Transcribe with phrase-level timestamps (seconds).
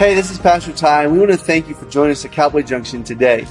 [0.00, 2.32] Hey, this is Pastor Ty, and we want to thank you for joining us at
[2.32, 3.46] Cowboy Junction today.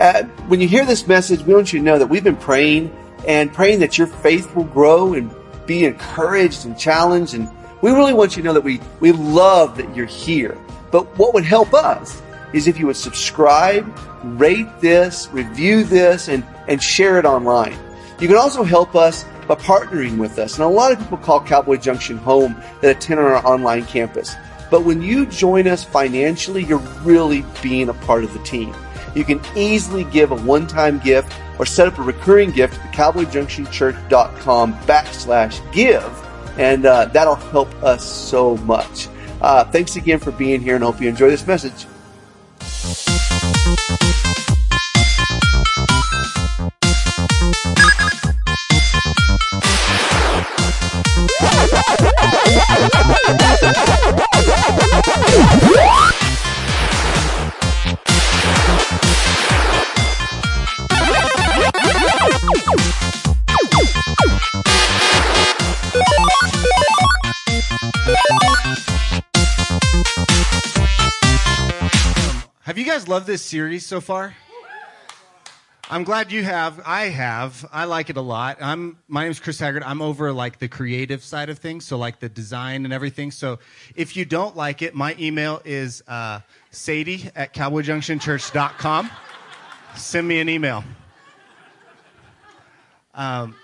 [0.00, 2.92] Uh, when you hear this message, we want you to know that we've been praying
[3.28, 5.32] and praying that your faith will grow and
[5.64, 7.34] be encouraged and challenged.
[7.34, 7.48] And
[7.82, 10.58] we really want you to know that we, we love that you're here.
[10.90, 12.20] But what would help us
[12.52, 13.86] is if you would subscribe,
[14.24, 17.78] rate this, review this, and, and share it online.
[18.18, 20.54] You can also help us by partnering with us.
[20.54, 24.34] And a lot of people call Cowboy Junction home that attend on our online campus.
[24.72, 28.74] But when you join us financially, you're really being a part of the team.
[29.14, 34.74] You can easily give a one-time gift or set up a recurring gift at thecowboyjunctionchurch.com
[34.84, 36.10] backslash give,
[36.58, 39.08] and uh, that'll help us so much.
[39.42, 41.84] Uh, thanks again for being here and hope you enjoy this message.
[72.92, 74.34] Guys loved this series so far?
[75.88, 76.78] I'm glad you have.
[76.84, 77.66] I have.
[77.72, 78.58] I like it a lot.
[78.60, 78.98] I'm.
[79.08, 79.82] My name is Chris Haggard.
[79.82, 83.30] I'm over like the creative side of things, so like the design and everything.
[83.30, 83.60] So
[83.96, 86.40] if you don't like it, my email is uh,
[86.70, 89.10] Sadie at CowboyJunctionChurch.com.
[89.96, 90.84] Send me an email.
[93.14, 93.54] Um,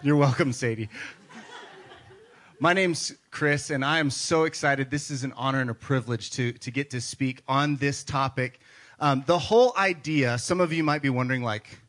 [0.00, 0.88] you're welcome, Sadie.
[2.62, 4.90] My name's Chris, and I am so excited.
[4.90, 8.60] This is an honor and a privilege to, to get to speak on this topic.
[8.98, 11.80] Um, the whole idea, some of you might be wondering, like,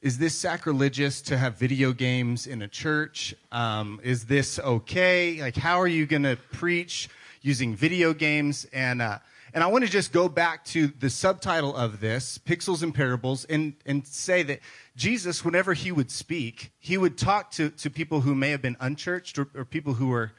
[0.00, 3.34] is this sacrilegious to have video games in a church?
[3.52, 5.42] Um, is this okay?
[5.42, 7.10] Like, how are you going to preach
[7.42, 8.66] using video games?
[8.72, 9.18] And, uh,
[9.54, 13.44] and I want to just go back to the subtitle of this, Pixels and Parables,
[13.44, 14.58] and, and say that
[14.96, 18.76] Jesus, whenever he would speak, he would talk to, to people who may have been
[18.80, 20.32] unchurched or, or people who were,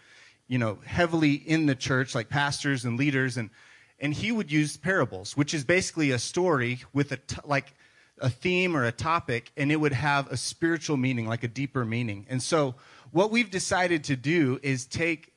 [0.50, 3.50] you know, heavily in the church, like pastors and leaders, and
[3.98, 7.74] and he would use parables, which is basically a story with a t- like
[8.20, 11.86] a theme or a topic, and it would have a spiritual meaning, like a deeper
[11.86, 12.26] meaning.
[12.30, 12.76] And so,
[13.12, 15.35] what we've decided to do is take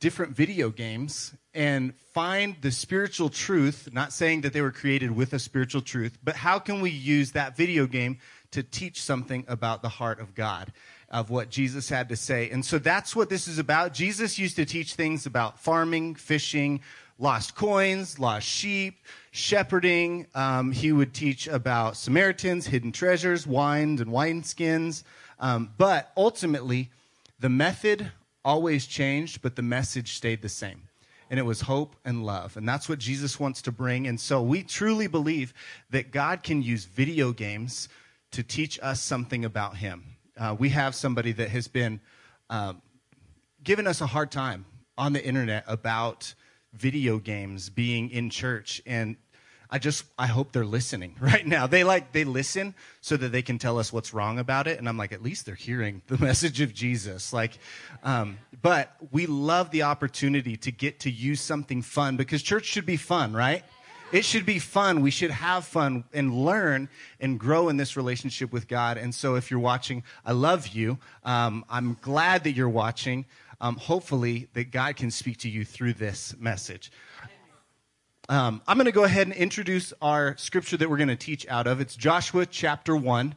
[0.00, 5.32] different video games and find the spiritual truth, not saying that they were created with
[5.32, 8.18] a spiritual truth, but how can we use that video game
[8.54, 10.72] to teach something about the heart of God,
[11.08, 12.50] of what Jesus had to say.
[12.50, 13.92] And so that's what this is about.
[13.92, 16.80] Jesus used to teach things about farming, fishing,
[17.18, 19.00] lost coins, lost sheep,
[19.32, 20.28] shepherding.
[20.36, 25.02] Um, he would teach about Samaritans, hidden treasures, wines and wineskins.
[25.40, 26.90] Um, but ultimately,
[27.40, 28.12] the method
[28.44, 30.88] always changed, but the message stayed the same.
[31.30, 32.56] And it was hope and love.
[32.56, 34.06] And that's what Jesus wants to bring.
[34.06, 35.54] And so we truly believe
[35.90, 37.88] that God can use video games
[38.32, 40.04] to teach us something about Him.
[40.36, 42.00] Uh, we have somebody that has been
[42.50, 42.82] um,
[43.62, 44.66] giving us a hard time
[44.98, 46.34] on the internet about
[46.72, 49.16] video games being in church and
[49.70, 51.66] I just I hope they're listening right now.
[51.66, 54.88] They like they listen so that they can tell us what's wrong about it, and
[54.88, 57.32] I'm like, at least they're hearing the message of Jesus.
[57.32, 57.58] Like,
[58.02, 62.86] um, but we love the opportunity to get to use something fun because church should
[62.86, 63.64] be fun, right?
[64.12, 65.00] It should be fun.
[65.00, 66.88] We should have fun and learn
[67.18, 68.96] and grow in this relationship with God.
[68.96, 70.98] And so, if you're watching, I love you.
[71.24, 73.24] Um, I'm glad that you're watching.
[73.60, 76.92] Um, hopefully, that God can speak to you through this message.
[78.30, 81.46] Um, I'm going to go ahead and introduce our scripture that we're going to teach
[81.46, 81.82] out of.
[81.82, 83.34] It's Joshua chapter 1.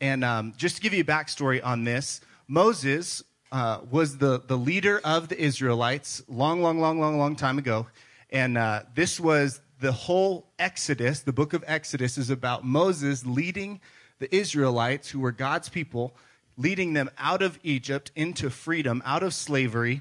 [0.00, 3.22] And um, just to give you a backstory on this, Moses
[3.52, 7.86] uh, was the, the leader of the Israelites long, long, long, long, long time ago.
[8.30, 13.80] And uh, this was the whole Exodus, the book of Exodus, is about Moses leading
[14.18, 16.16] the Israelites, who were God's people,
[16.56, 20.00] leading them out of Egypt into freedom, out of slavery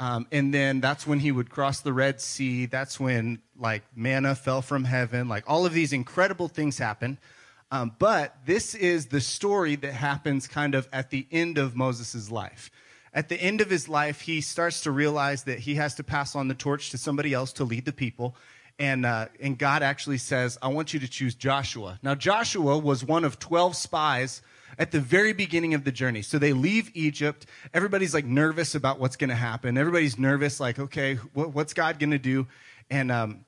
[0.00, 2.66] um, and then that's when he would cross the Red Sea.
[2.66, 5.28] That's when like manna fell from heaven.
[5.28, 7.18] Like all of these incredible things happen.
[7.70, 12.30] Um, but this is the story that happens kind of at the end of Moses'
[12.30, 12.70] life.
[13.12, 16.34] At the end of his life, he starts to realize that he has to pass
[16.34, 18.36] on the torch to somebody else to lead the people.
[18.78, 22.00] And, uh, and God actually says, I want you to choose Joshua.
[22.02, 24.42] Now, Joshua was one of 12 spies
[24.78, 26.22] at the very beginning of the journey.
[26.22, 27.46] So they leave Egypt.
[27.72, 29.78] Everybody's like nervous about what's going to happen.
[29.78, 32.46] Everybody's nervous, like, okay, what's God going to do?
[32.90, 33.44] And um,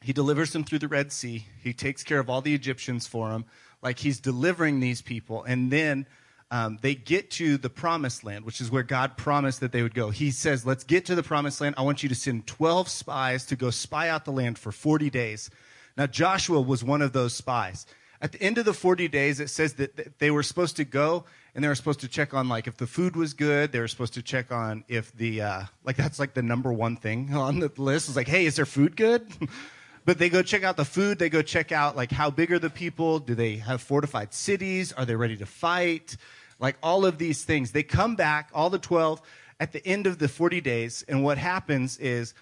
[0.00, 1.46] he delivers them through the Red Sea.
[1.62, 3.44] He takes care of all the Egyptians for them.
[3.82, 5.42] Like he's delivering these people.
[5.44, 6.06] And then
[6.50, 9.94] um, they get to the promised land, which is where God promised that they would
[9.94, 10.10] go.
[10.10, 11.76] He says, Let's get to the promised land.
[11.78, 15.08] I want you to send 12 spies to go spy out the land for 40
[15.08, 15.50] days.
[15.96, 17.86] Now, Joshua was one of those spies.
[18.22, 21.24] At the end of the 40 days, it says that they were supposed to go
[21.54, 23.72] and they were supposed to check on like if the food was good.
[23.72, 26.96] They were supposed to check on if the uh, like that's like the number one
[26.96, 28.08] thing on the list.
[28.08, 29.26] Is like, hey, is their food good?
[30.06, 31.18] but they go check out the food.
[31.18, 33.18] They go check out like how big are the people?
[33.18, 34.92] Do they have fortified cities?
[34.92, 36.16] Are they ready to fight?
[36.62, 37.72] like all of these things.
[37.72, 39.20] They come back, all the 12,
[39.60, 42.34] at the end of the 40 days, and what happens is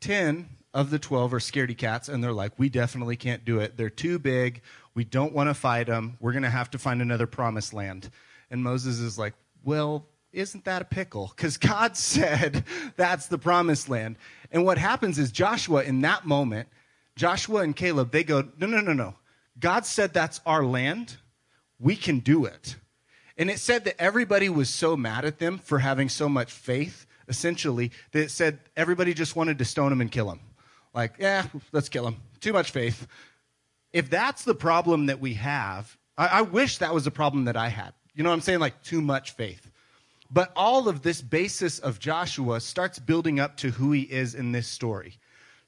[0.00, 3.76] 10 of the 12 are scaredy cats, and they're like, we definitely can't do it.
[3.76, 4.60] They're too big.
[4.94, 6.16] We don't want to fight them.
[6.20, 8.10] We're going to have to find another promised land.
[8.50, 11.32] And Moses is like, well, isn't that a pickle?
[11.34, 12.64] Because God said
[12.96, 14.16] that's the promised land.
[14.50, 16.68] And what happens is Joshua, in that moment,
[17.16, 19.14] Joshua and Caleb, they go, no, no, no, no.
[19.58, 21.16] God said that's our land.
[21.78, 22.76] We can do it.
[23.36, 27.06] And it said that everybody was so mad at them for having so much faith,
[27.28, 30.40] essentially, that it said everybody just wanted to stone him and kill him.
[30.92, 32.16] Like, yeah, let's kill him.
[32.40, 33.08] Too much faith.
[33.94, 37.56] If that's the problem that we have, I, I wish that was the problem that
[37.56, 37.94] I had.
[38.14, 38.58] You know what I'm saying?
[38.58, 39.70] Like, too much faith.
[40.32, 44.50] But all of this basis of Joshua starts building up to who he is in
[44.50, 45.18] this story.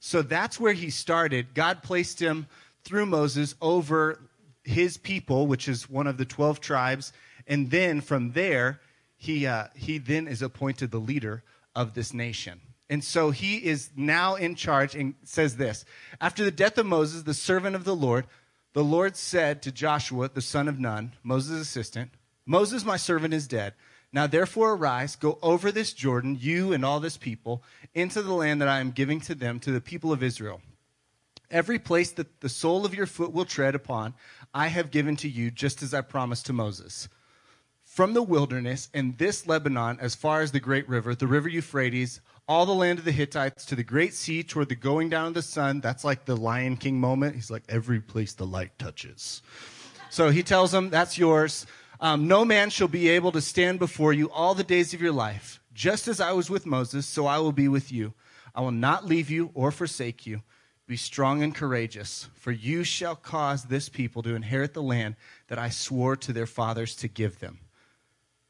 [0.00, 1.54] So that's where he started.
[1.54, 2.48] God placed him
[2.82, 4.20] through Moses over
[4.64, 7.12] his people, which is one of the 12 tribes,
[7.46, 8.80] and then from there,
[9.16, 11.44] he, uh, he then is appointed the leader
[11.76, 12.60] of this nation.
[12.88, 15.84] And so he is now in charge and says this
[16.20, 18.26] After the death of Moses, the servant of the Lord,
[18.74, 22.10] the Lord said to Joshua, the son of Nun, Moses' assistant,
[22.44, 23.74] Moses, my servant, is dead.
[24.12, 27.62] Now therefore arise, go over this Jordan, you and all this people,
[27.94, 30.60] into the land that I am giving to them, to the people of Israel.
[31.50, 34.14] Every place that the sole of your foot will tread upon,
[34.54, 37.08] I have given to you, just as I promised to Moses
[37.96, 42.20] from the wilderness and this Lebanon as far as the great river, the river Euphrates,
[42.46, 45.32] all the land of the Hittites to the great sea toward the going down of
[45.34, 45.80] the sun.
[45.80, 47.36] That's like the Lion King moment.
[47.36, 49.40] He's like, every place the light touches.
[50.10, 51.64] So he tells them, that's yours.
[51.98, 55.10] Um, no man shall be able to stand before you all the days of your
[55.10, 55.62] life.
[55.72, 58.12] Just as I was with Moses, so I will be with you.
[58.54, 60.42] I will not leave you or forsake you.
[60.86, 65.16] Be strong and courageous, for you shall cause this people to inherit the land
[65.48, 67.60] that I swore to their fathers to give them.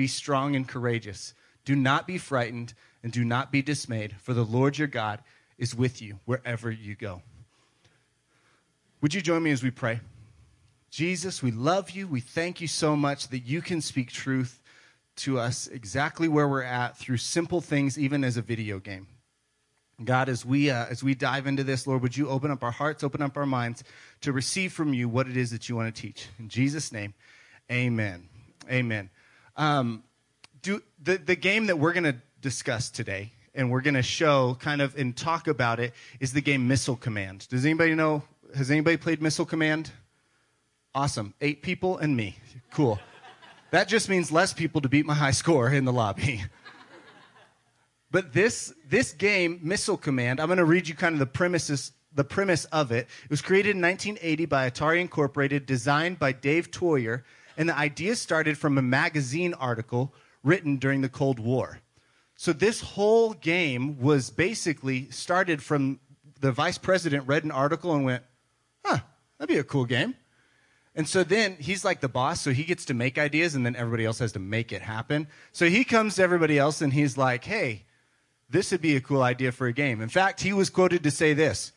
[0.00, 1.34] Be strong and courageous.
[1.66, 5.20] Do not be frightened and do not be dismayed, for the Lord your God
[5.58, 7.20] is with you wherever you go.
[9.02, 10.00] Would you join me as we pray?
[10.88, 12.08] Jesus, we love you.
[12.08, 14.62] We thank you so much that you can speak truth
[15.16, 19.06] to us exactly where we're at through simple things, even as a video game.
[20.02, 22.70] God, as we, uh, as we dive into this, Lord, would you open up our
[22.70, 23.84] hearts, open up our minds
[24.22, 26.26] to receive from you what it is that you want to teach?
[26.38, 27.12] In Jesus' name,
[27.70, 28.30] amen.
[28.70, 29.10] Amen.
[29.56, 30.04] Um,
[30.62, 34.56] do, the, the game that we're going to discuss today and we're going to show
[34.60, 37.48] kind of and talk about it is the game Missile Command.
[37.48, 38.22] Does anybody know?
[38.54, 39.90] Has anybody played Missile Command?
[40.94, 41.34] Awesome.
[41.40, 42.36] Eight people and me.
[42.72, 42.98] Cool.
[43.70, 46.44] that just means less people to beat my high score in the lobby.
[48.10, 51.92] but this, this game, Missile Command, I'm going to read you kind of the premises
[52.12, 53.06] the premise of it.
[53.24, 57.22] It was created in 1980 by Atari Incorporated, designed by Dave Theurer,
[57.56, 61.80] and the idea started from a magazine article written during the Cold War.
[62.36, 66.00] So this whole game was basically started from
[66.40, 68.22] the vice president read an article and went,
[68.84, 69.00] huh,
[69.38, 70.14] that'd be a cool game.
[70.94, 73.76] And so then he's like the boss, so he gets to make ideas and then
[73.76, 75.28] everybody else has to make it happen.
[75.52, 77.84] So he comes to everybody else and he's like, hey,
[78.48, 80.00] this would be a cool idea for a game.
[80.00, 81.72] In fact, he was quoted to say this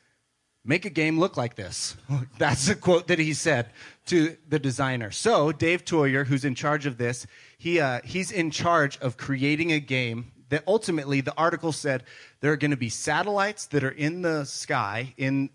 [0.66, 1.96] make a game look like this.
[2.38, 3.70] That's a quote that he said
[4.08, 5.12] to the designer.
[5.12, 7.28] So Dave Theurer, who's in charge of this,
[7.58, 12.04] he, uh, he's in charge of creating a game that ultimately the article said
[12.42, 15.50] there are going to be satellites that are in the sky in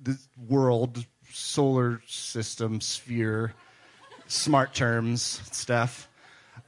[0.00, 3.54] the world, solar system, sphere,
[4.26, 6.08] smart terms, stuff.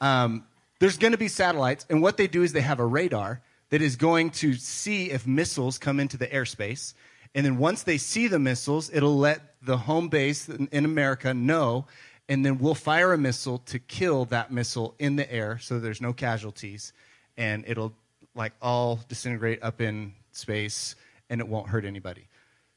[0.00, 0.44] Um,
[0.80, 3.82] there's going to be satellites, and what they do is they have a radar that
[3.82, 6.94] is going to see if missiles come into the airspace
[7.34, 11.86] and then once they see the missiles, it'll let the home base in, America know.
[12.28, 16.00] and then we'll fire a missile to kill that missile in the air so there's
[16.00, 16.92] no casualties
[17.36, 17.92] and it'll
[18.34, 20.94] like all disintegrate up in space
[21.30, 22.26] and it won't hurt anybody.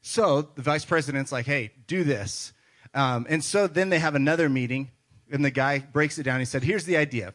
[0.00, 2.52] So the vice president's like hey do this.
[2.94, 4.90] Um, and so then they have another meeting
[5.30, 6.40] and the guy breaks it down.
[6.40, 7.34] He said here's the idea.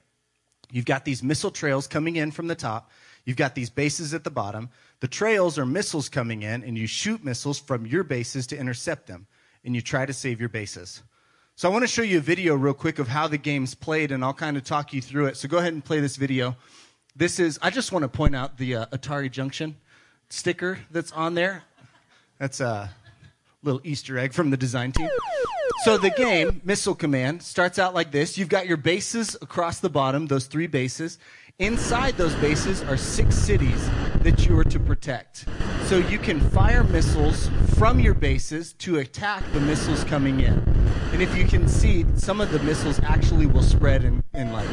[0.72, 2.92] You've got these missile trails coming in from the top.
[3.26, 6.88] You've got these bases at the bottom the trails are missiles coming in and you
[6.88, 9.28] shoot missiles from your bases to intercept them
[9.64, 11.04] and you try to save your bases
[11.60, 14.12] so I want to show you a video real quick of how the game's played,
[14.12, 15.38] and I'll kind of talk you through it.
[15.38, 16.56] So go ahead and play this video.
[17.16, 19.76] This is, I just want to point out the uh, Atari Junction
[20.30, 21.64] sticker that's on there.
[22.38, 22.92] That's a
[23.64, 25.10] little Easter egg from the design team.
[25.84, 28.38] So the game, Missile Command, starts out like this.
[28.38, 31.18] You've got your bases across the bottom, those three bases.
[31.60, 33.90] Inside those bases are six cities
[34.22, 35.46] that you are to protect.
[35.86, 37.50] So you can fire missiles
[37.80, 40.54] from your bases to attack the missiles coming in.
[41.14, 44.70] And if you can see, some of the missiles actually will spread and, and like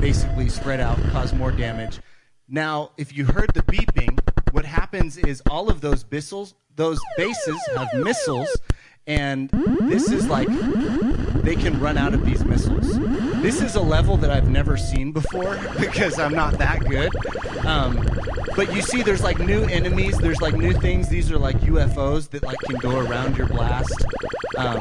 [0.00, 2.00] basically spread out, cause more damage.
[2.48, 4.18] Now, if you heard the beeping,
[4.50, 8.48] what happens is all of those missiles, those bases have missiles
[9.06, 9.50] and
[9.82, 10.48] this is like
[11.42, 12.98] they can run out of these missiles.
[13.42, 17.14] This is a level that I've never seen before because I'm not that good.
[17.66, 18.06] Um,
[18.56, 20.16] but you see, there's like new enemies.
[20.18, 21.08] There's like new things.
[21.08, 24.04] These are like UFOs that like can go around your blast.
[24.56, 24.80] Um,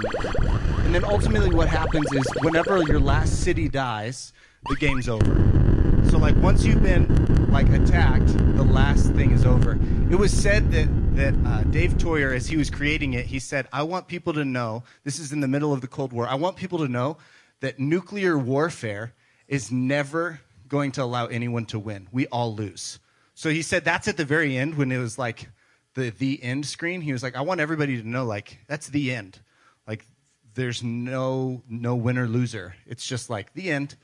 [0.86, 4.32] and then ultimately, what happens is whenever your last city dies,
[4.70, 5.73] the game's over.
[6.10, 9.80] So like once you've been like attacked, the last thing is over.
[10.10, 13.68] It was said that that uh, Dave Theurer, as he was creating it, he said,
[13.72, 14.84] "I want people to know.
[15.04, 16.28] This is in the middle of the Cold War.
[16.28, 17.18] I want people to know
[17.62, 19.14] that nuclear warfare
[19.48, 22.08] is never going to allow anyone to win.
[22.12, 23.00] We all lose."
[23.36, 25.50] So he said that's at the very end when it was like
[25.96, 27.02] the the end screen.
[27.02, 29.40] He was like, "I want everybody to know like that's the end.
[29.88, 30.06] Like
[30.54, 32.76] there's no no winner loser.
[32.86, 33.96] It's just like the end."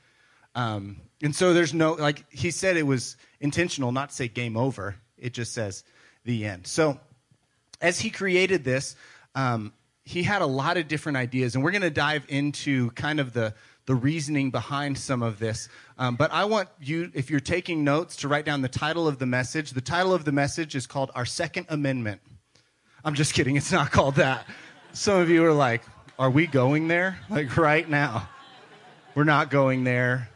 [0.54, 4.56] Um, and so there's no like he said it was intentional not to say game
[4.56, 4.96] over.
[5.18, 5.84] It just says
[6.24, 6.66] the end.
[6.66, 6.98] So,
[7.80, 8.96] as he created this,
[9.34, 9.72] um,
[10.04, 13.32] he had a lot of different ideas, and we're going to dive into kind of
[13.32, 13.54] the
[13.86, 15.68] the reasoning behind some of this.
[15.98, 19.18] Um, but I want you, if you're taking notes, to write down the title of
[19.18, 19.70] the message.
[19.70, 22.20] The title of the message is called Our Second Amendment.
[23.04, 24.46] I'm just kidding, it's not called that.
[24.92, 25.82] Some of you are like,
[26.18, 27.18] Are we going there?
[27.28, 28.28] Like right now.
[29.14, 30.28] We're not going there.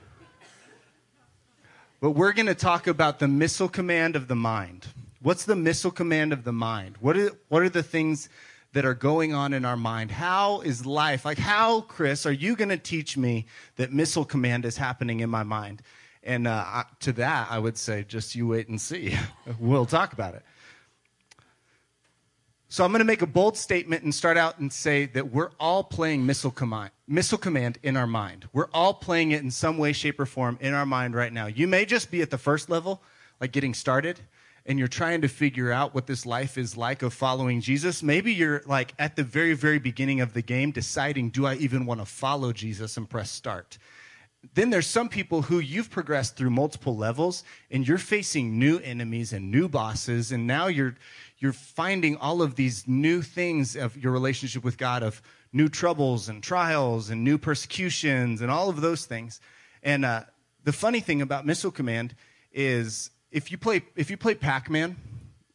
[2.01, 4.87] But we're going to talk about the missile command of the mind.
[5.23, 6.97] What's the missile command of the mind?
[7.01, 8.29] What are, what are the things
[8.75, 10.11] that are going on in our mind?
[10.11, 11.25] How is life?
[11.25, 13.47] Like, how, Chris, are you going to teach me
[13.77, 15.81] that missile command is happening in my mind?
[16.23, 19.17] And uh, to that, I would say, just you wait and see.
[19.59, 20.43] we'll talk about it.
[22.69, 25.51] So I'm going to make a bold statement and start out and say that we're
[25.61, 28.49] all playing missile command, missile command in our mind.
[28.53, 31.47] We're all playing it in some way, shape, or form in our mind right now.
[31.47, 33.03] You may just be at the first level,
[33.41, 34.21] like getting started,
[34.67, 38.33] and you're trying to figure out what this life is like of following Jesus, maybe
[38.33, 42.01] you're like at the very, very beginning of the game deciding, do I even want
[42.01, 43.77] to follow Jesus and press start?
[44.55, 49.33] Then there's some people who you've progressed through multiple levels and you're facing new enemies
[49.33, 50.97] and new bosses, and now you're
[51.39, 55.21] you're finding all of these new things of your relationship with God of
[55.55, 59.41] new troubles and trials and new persecutions and all of those things.
[59.83, 60.25] And uh,
[60.65, 62.15] the funny thing about Missile Command
[62.53, 64.97] is if you play if you play Pac-Man,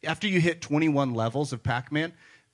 [0.02, 2.12] after you hit 21 levels of Pac-Man,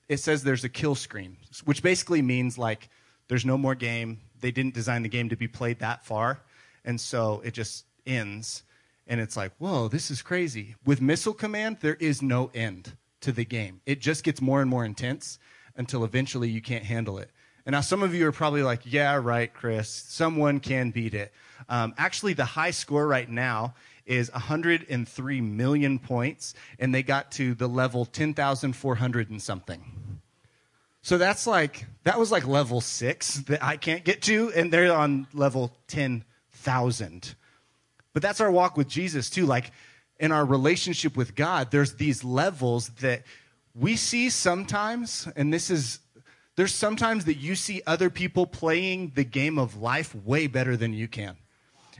[0.09, 2.89] it says there's a kill screen, which basically means like
[3.29, 4.19] there's no more game.
[4.39, 6.41] They didn't design the game to be played that far,
[6.85, 8.63] and so it just ends.
[9.09, 10.75] And it's like, whoa, this is crazy.
[10.85, 13.79] With Missile Command, there is no end to the game.
[13.85, 15.39] It just gets more and more intense
[15.77, 17.29] until eventually you can't handle it.
[17.65, 19.89] And now some of you are probably like, yeah, right, Chris.
[19.89, 21.31] Someone can beat it.
[21.69, 27.53] Um, actually, the high score right now is 103 million points, and they got to
[27.53, 29.83] the level 10,400 and something.
[31.01, 34.93] So that's like, that was like level six that I can't get to, and they're
[34.93, 37.35] on level 10,000.
[38.13, 39.45] But that's our walk with Jesus, too.
[39.45, 39.71] Like,
[40.19, 43.23] in our relationship with God, there's these levels that
[43.79, 45.99] we see sometimes, and this is,
[46.55, 50.93] there's sometimes that you see other people playing the game of life way better than
[50.93, 51.37] you can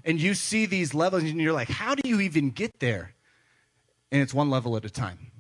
[0.08, 3.14] and you see these levels and you're like, how do you even get there?
[4.12, 5.32] And it's one level at a time.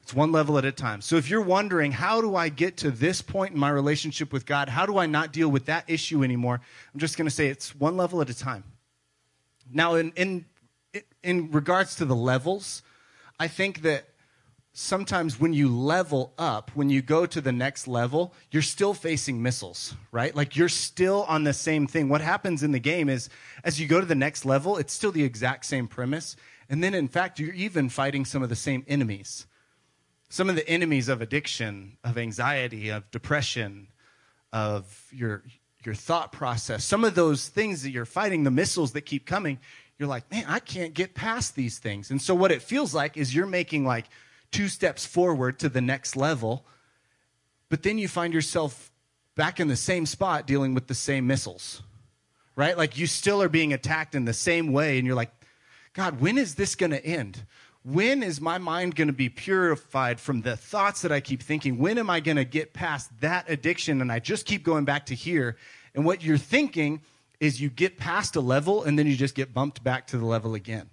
[0.00, 1.00] It's one level at a time.
[1.00, 4.46] So if you're wondering, how do I get to this point in my relationship with
[4.46, 4.68] God?
[4.68, 6.60] How do I not deal with that issue anymore?
[6.92, 8.62] I'm just going to say it's one level at a time.
[9.72, 10.44] Now, in, in,
[11.24, 12.82] in regards to the levels,
[13.40, 14.04] I think that
[14.76, 19.40] sometimes when you level up, when you go to the next level, you're still facing
[19.40, 20.34] missiles, right?
[20.34, 22.08] Like you're still on the same thing.
[22.08, 23.30] What happens in the game is
[23.62, 26.36] as you go to the next level, it's still the exact same premise.
[26.68, 29.46] And then, in fact, you're even fighting some of the same enemies.
[30.28, 33.86] Some of the enemies of addiction, of anxiety, of depression,
[34.52, 35.44] of your,
[35.84, 39.60] your thought process, some of those things that you're fighting, the missiles that keep coming,
[39.98, 42.10] you're like, man, I can't get past these things.
[42.10, 44.06] And so, what it feels like is you're making like
[44.54, 46.64] two steps forward to the next level,
[47.68, 48.92] but then you find yourself
[49.34, 51.82] back in the same spot dealing with the same missiles,
[52.54, 52.78] right?
[52.78, 55.32] Like you still are being attacked in the same way, and you're like,
[55.92, 57.42] God, when is this going to end?
[57.82, 61.76] When is my mind going to be purified from the thoughts that I keep thinking?
[61.78, 64.00] When am I going to get past that addiction?
[64.00, 65.56] And I just keep going back to here.
[65.96, 67.02] And what you're thinking
[67.40, 70.24] is you get past a level and then you just get bumped back to the
[70.24, 70.90] level again.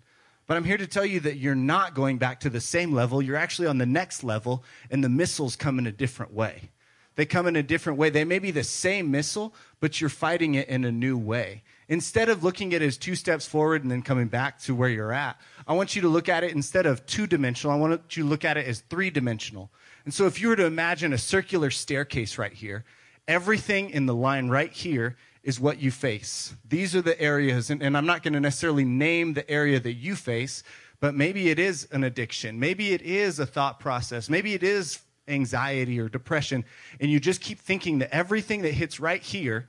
[0.52, 3.22] But I'm here to tell you that you're not going back to the same level.
[3.22, 6.72] You're actually on the next level, and the missiles come in a different way.
[7.16, 8.10] They come in a different way.
[8.10, 11.64] They may be the same missile, but you're fighting it in a new way.
[11.88, 14.90] Instead of looking at it as two steps forward and then coming back to where
[14.90, 18.18] you're at, I want you to look at it instead of two dimensional, I want
[18.18, 19.72] you to look at it as three dimensional.
[20.04, 22.84] And so if you were to imagine a circular staircase right here,
[23.26, 26.56] everything in the line right here is what you face.
[26.68, 29.94] These are the areas, and, and I'm not going to necessarily name the area that
[29.94, 30.64] you face,
[31.00, 32.60] but maybe it is an addiction.
[32.60, 34.30] Maybe it is a thought process.
[34.30, 36.64] Maybe it is anxiety or depression.
[37.00, 39.68] And you just keep thinking that everything that hits right here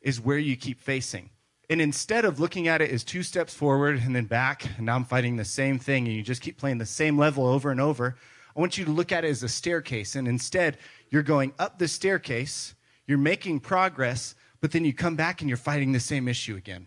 [0.00, 1.28] is where you keep facing.
[1.68, 4.96] And instead of looking at it as two steps forward and then back, and now
[4.96, 7.80] I'm fighting the same thing, and you just keep playing the same level over and
[7.80, 8.16] over,
[8.56, 10.16] I want you to look at it as a staircase.
[10.16, 10.78] And instead,
[11.10, 12.74] you're going up the staircase,
[13.06, 16.86] you're making progress, but then you come back and you're fighting the same issue again.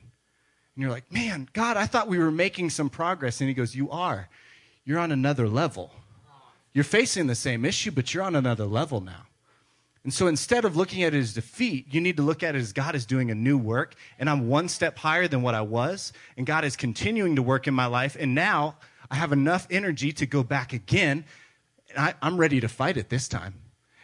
[0.75, 3.41] And you're like, man, God, I thought we were making some progress.
[3.41, 4.29] And he goes, You are.
[4.85, 5.91] You're on another level.
[6.73, 9.27] You're facing the same issue, but you're on another level now.
[10.03, 12.57] And so instead of looking at it as defeat, you need to look at it
[12.59, 15.61] as God is doing a new work, and I'm one step higher than what I
[15.61, 18.75] was, and God is continuing to work in my life, and now
[19.09, 21.23] I have enough energy to go back again,
[21.95, 23.53] and I, am ready to fight it this time.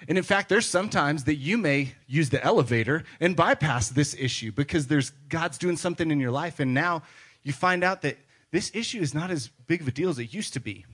[0.08, 4.52] And in fact, there's sometimes that you may use the elevator and bypass this issue
[4.52, 7.04] because there's God's doing something in your life, and now
[7.44, 8.18] you find out that
[8.52, 10.86] this issue is not as big of a deal as it used to be.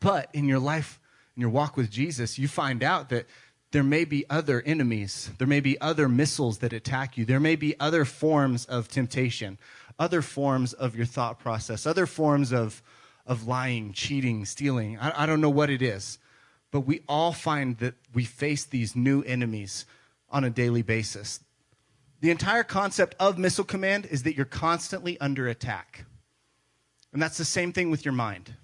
[0.00, 1.00] But in your life,
[1.36, 3.26] in your walk with Jesus, you find out that
[3.72, 5.30] there may be other enemies.
[5.38, 7.24] There may be other missiles that attack you.
[7.24, 9.58] There may be other forms of temptation,
[9.98, 12.82] other forms of your thought process, other forms of,
[13.26, 14.98] of lying, cheating, stealing.
[14.98, 16.18] I, I don't know what it is.
[16.70, 19.86] But we all find that we face these new enemies
[20.30, 21.40] on a daily basis.
[22.20, 26.04] The entire concept of missile command is that you're constantly under attack.
[27.12, 28.54] And that's the same thing with your mind.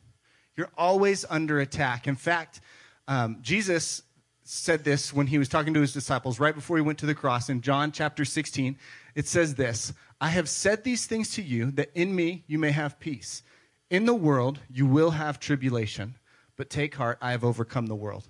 [0.57, 2.07] You're always under attack.
[2.07, 2.61] In fact,
[3.09, 4.03] um, Jesus
[4.45, 7.15] said this when he was talking to his disciples right before he went to the
[7.15, 8.77] cross in John chapter 16.
[9.15, 12.73] It says this I have said these things to you that in me you may
[12.73, 13.43] have peace.
[13.91, 16.17] In the world you will have tribulation,
[16.57, 18.29] but take heart, I have overcome the world.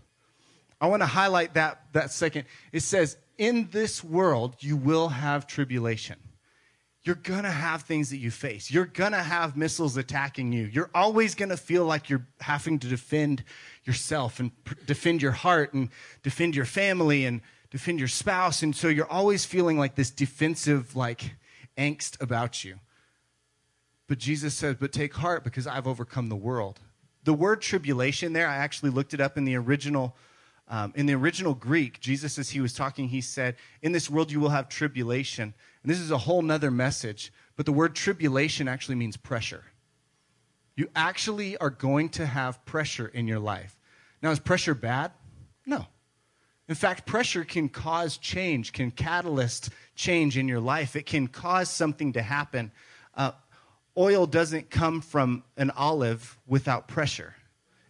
[0.81, 2.45] I want to highlight that, that second.
[2.73, 6.17] It says, In this world, you will have tribulation.
[7.05, 8.71] You're going to have things that you face.
[8.71, 10.67] You're going to have missiles attacking you.
[10.67, 13.43] You're always going to feel like you're having to defend
[13.85, 15.89] yourself and pr- defend your heart and
[16.23, 18.63] defend your family and defend your spouse.
[18.63, 21.35] And so you're always feeling like this defensive, like
[21.77, 22.79] angst about you.
[24.07, 26.81] But Jesus says, But take heart because I've overcome the world
[27.25, 30.17] the word tribulation there, I actually looked it up in the original.
[30.69, 34.31] Um, in the original Greek, Jesus, as he was talking, he said, In this world
[34.31, 35.53] you will have tribulation.
[35.83, 39.65] And this is a whole nother message, but the word tribulation actually means pressure.
[40.77, 43.79] You actually are going to have pressure in your life.
[44.23, 45.13] Now, is pressure bad?
[45.67, 45.87] No.
[46.69, 50.97] In fact, pressure can cause change, can catalyst change in your life.
[50.97, 52.71] It can cause something to happen.
[53.15, 53.33] Uh,
[53.97, 57.35] oil doesn't come from an olive without pressure.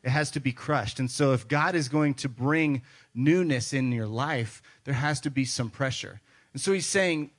[0.03, 0.99] It has to be crushed.
[0.99, 2.83] And so, if God is going to bring
[3.15, 6.21] newness in your life, there has to be some pressure.
[6.53, 7.31] And so, He's saying,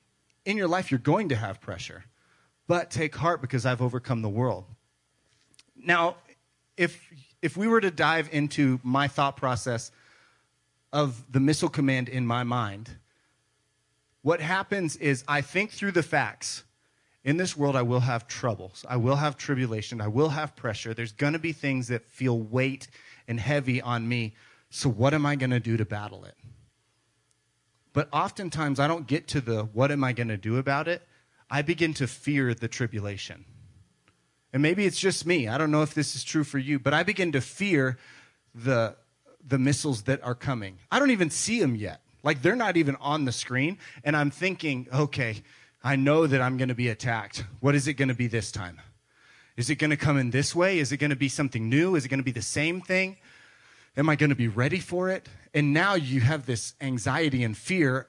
[0.44, 2.04] in your life, you're going to have pressure,
[2.66, 4.64] but take heart because I've overcome the world.
[5.76, 6.16] Now,
[6.76, 7.02] if,
[7.42, 9.90] if we were to dive into my thought process
[10.92, 12.90] of the missile command in my mind,
[14.22, 16.64] what happens is I think through the facts
[17.24, 18.84] in this world, I will have troubles.
[18.88, 20.00] I will have tribulation.
[20.00, 20.92] I will have pressure.
[20.92, 22.88] There's going to be things that feel weight
[23.26, 24.34] and heavy on me.
[24.68, 26.34] So, what am I going to do to battle it?
[27.94, 31.02] But oftentimes, I don't get to the what am I going to do about it.
[31.50, 33.46] I begin to fear the tribulation.
[34.52, 35.48] And maybe it's just me.
[35.48, 37.98] I don't know if this is true for you, but I begin to fear
[38.54, 38.96] the,
[39.44, 40.78] the missiles that are coming.
[40.90, 42.02] I don't even see them yet.
[42.22, 43.78] Like they're not even on the screen.
[44.04, 45.42] And I'm thinking, okay,
[45.86, 47.44] I know that I'm going to be attacked.
[47.60, 48.80] What is it going to be this time?
[49.54, 50.78] Is it going to come in this way?
[50.78, 51.94] Is it going to be something new?
[51.94, 53.18] Is it going to be the same thing?
[53.94, 55.28] Am I going to be ready for it?
[55.52, 58.08] And now you have this anxiety and fear,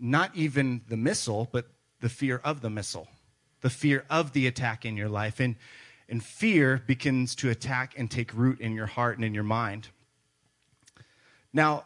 [0.00, 1.68] not even the missile, but
[2.00, 3.06] the fear of the missile,
[3.60, 5.38] the fear of the attack in your life.
[5.38, 5.54] And,
[6.08, 9.88] and fear begins to attack and take root in your heart and in your mind.
[11.52, 11.84] Now,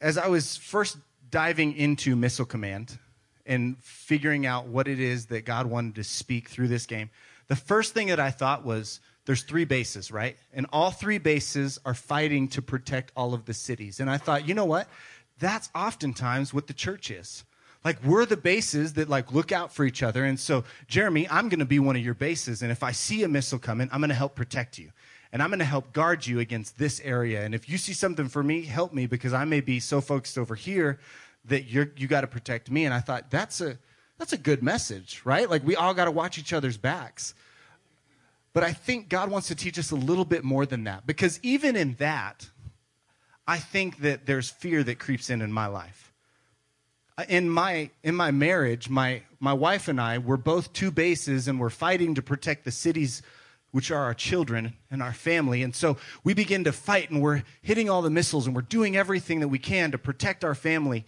[0.00, 0.98] as I was first
[1.30, 2.98] diving into Missile Command
[3.46, 7.10] and figuring out what it is that God wanted to speak through this game,
[7.48, 10.36] the first thing that I thought was there's three bases, right?
[10.52, 14.00] And all three bases are fighting to protect all of the cities.
[14.00, 14.88] And I thought, you know what?
[15.38, 17.44] That's oftentimes what the church is.
[17.84, 20.24] Like we're the bases that like look out for each other.
[20.24, 22.62] And so, Jeremy, I'm going to be one of your bases.
[22.62, 24.90] And if I see a missile coming, I'm going to help protect you.
[25.32, 27.44] And I'm going to help guard you against this area.
[27.44, 30.38] And if you see something for me, help me because I may be so focused
[30.38, 31.00] over here
[31.46, 32.84] that you're you got to protect me.
[32.84, 33.78] And I thought that's a
[34.18, 35.48] that's a good message, right?
[35.48, 37.34] Like we all got to watch each other's backs.
[38.52, 41.40] But I think God wants to teach us a little bit more than that because
[41.42, 42.48] even in that,
[43.46, 46.12] I think that there's fear that creeps in in my life.
[47.18, 51.48] Uh, in my in my marriage, my my wife and I were both two bases
[51.48, 53.22] and we're fighting to protect the cities
[53.74, 55.60] which are our children and our family.
[55.64, 58.96] And so we begin to fight and we're hitting all the missiles and we're doing
[58.96, 61.04] everything that we can to protect our family.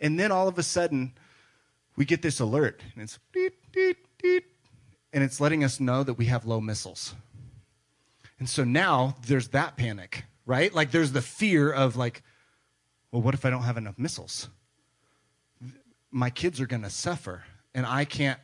[0.00, 1.12] And then all of a sudden,
[1.96, 4.44] we get this alert and it's deet, deet, deet,
[5.12, 7.14] and it's letting us know that we have low missiles.
[8.38, 10.72] And so now there's that panic, right?
[10.72, 12.22] Like there's the fear of like,
[13.10, 14.48] well, what if I don't have enough missiles?
[16.10, 18.38] My kids are going to suffer and I can't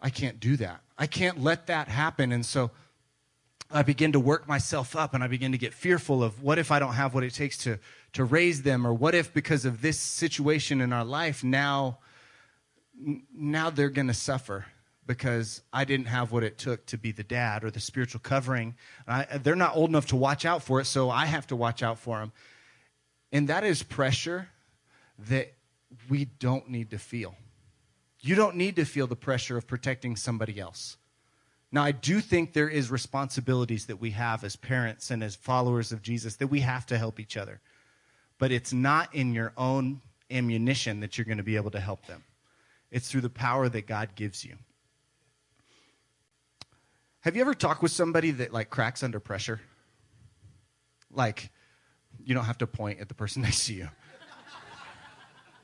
[0.00, 0.82] I can't do that.
[0.98, 2.30] I can't let that happen.
[2.30, 2.70] And so
[3.70, 6.70] I begin to work myself up and I begin to get fearful of what if
[6.70, 7.78] I don't have what it takes to
[8.12, 11.98] to raise them or what if because of this situation in our life now
[13.34, 14.66] now they're going to suffer
[15.06, 18.74] because I didn't have what it took to be the dad or the spiritual covering.
[19.06, 21.82] I, they're not old enough to watch out for it, so I have to watch
[21.82, 22.32] out for them.
[23.32, 24.48] And that is pressure
[25.28, 25.52] that
[26.08, 27.34] we don't need to feel.
[28.20, 30.96] You don't need to feel the pressure of protecting somebody else.
[31.74, 35.90] Now, I do think there is responsibilities that we have as parents and as followers
[35.90, 37.60] of Jesus that we have to help each other.
[38.38, 42.06] But it's not in your own ammunition that you're going to be able to help
[42.06, 42.22] them.
[42.92, 44.54] It's through the power that God gives you.
[47.22, 49.60] Have you ever talked with somebody that like cracks under pressure?
[51.10, 51.50] Like,
[52.24, 53.88] you don't have to point at the person next to you.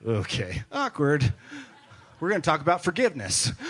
[0.04, 1.32] Okay, awkward.
[2.18, 3.52] We're going to talk about forgiveness.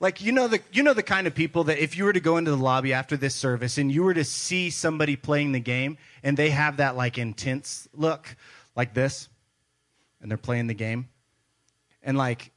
[0.00, 2.20] like you know the you know the kind of people that if you were to
[2.20, 5.60] go into the lobby after this service and you were to see somebody playing the
[5.60, 8.36] game and they have that like intense look
[8.76, 9.28] like this
[10.20, 11.08] and they're playing the game
[12.02, 12.50] and like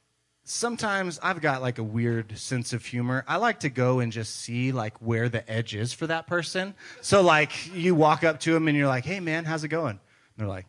[0.48, 3.24] sometimes I've got like a weird sense of humor.
[3.28, 6.74] I like to go and just see like where the edge is for that person.
[7.02, 9.90] So like you walk up to them and you're like, "Hey man, how's it going?"
[9.90, 10.00] And
[10.36, 10.66] they're like,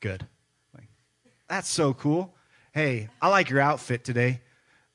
[0.00, 0.26] "Good."
[0.74, 0.88] Like,
[1.48, 2.34] that's so cool.
[2.72, 4.40] Hey, I like your outfit today.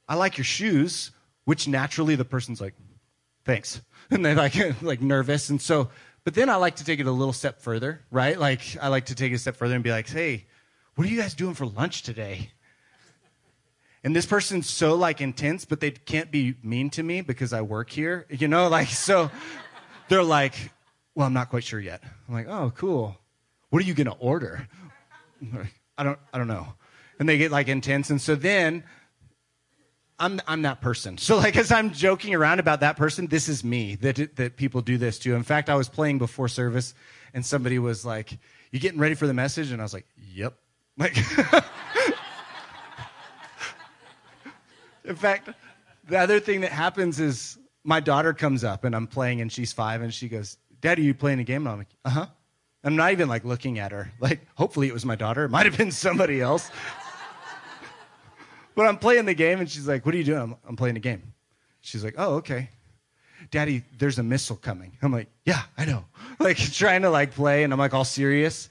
[0.08, 1.12] I like your shoes,
[1.46, 2.76] which naturally the person's like,
[3.46, 5.90] "Thanks." And they're like like nervous and so
[6.24, 8.40] but then I like to take it a little step further, right?
[8.40, 10.46] Like I like to take it a step further and be like, "Hey,
[10.96, 12.52] what are you guys doing for lunch today?"
[14.04, 17.62] and this person's so like intense, but they can't be mean to me because I
[17.62, 19.32] work here, you know, like so
[20.10, 20.72] they're like,
[21.16, 22.02] well, I'm not quite sure yet.
[22.28, 23.18] I'm like, oh, cool.
[23.70, 24.68] What are you gonna order?
[25.54, 26.74] Like, I don't, I don't know.
[27.20, 28.84] And they get like intense, and so then
[30.24, 31.18] I'm, I'm that person.
[31.18, 34.82] So like as I'm joking around about that person, this is me that that people
[34.82, 35.36] do this to.
[35.36, 36.94] In fact, I was playing before service,
[37.34, 38.38] and somebody was like,
[38.72, 40.56] "You getting ready for the message?" And I was like, "Yep."
[40.98, 41.18] Like.
[45.06, 45.50] In fact,
[46.08, 49.74] the other thing that happens is my daughter comes up and I'm playing and she's
[49.74, 51.64] five and she goes, Daddy, you playing a game?
[51.64, 52.26] And I'm like, uh huh.
[52.86, 54.12] I'm not even like looking at her.
[54.20, 55.46] Like, hopefully it was my daughter.
[55.46, 56.72] It might have been somebody else.
[58.76, 60.42] But I'm playing the game and she's like, What are you doing?
[60.42, 61.34] I'm, I'm playing the game.
[61.82, 62.70] She's like, Oh, okay.
[63.52, 64.98] Daddy, there's a missile coming.
[65.02, 66.06] I'm like, Yeah, I know.
[66.40, 68.70] Like, trying to like play and I'm like all serious.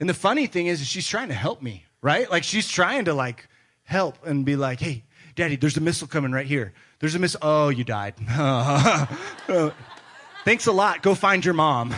[0.00, 2.28] And the funny thing is, she's trying to help me, right?
[2.28, 3.46] Like, she's trying to like
[3.84, 5.04] help and be like, Hey,
[5.34, 6.72] Daddy, there's a missile coming right here.
[7.00, 7.40] There's a missile.
[7.42, 8.14] Oh, you died.
[10.44, 11.02] Thanks a lot.
[11.02, 11.94] Go find your mom.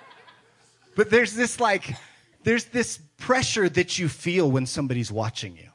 [0.96, 1.94] but there's this like,
[2.42, 5.67] there's this pressure that you feel when somebody's watching you.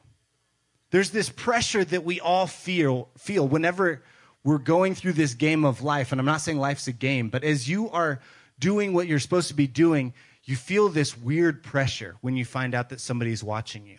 [0.94, 4.04] There's this pressure that we all feel feel whenever
[4.44, 7.42] we're going through this game of life, and I'm not saying life's a game, but
[7.42, 8.20] as you are
[8.60, 12.76] doing what you're supposed to be doing, you feel this weird pressure when you find
[12.76, 13.98] out that somebody's watching you.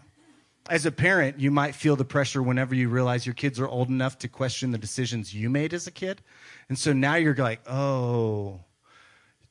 [0.70, 3.90] As a parent, you might feel the pressure whenever you realize your kids are old
[3.90, 6.22] enough to question the decisions you made as a kid.
[6.70, 8.62] And so now you're like, oh,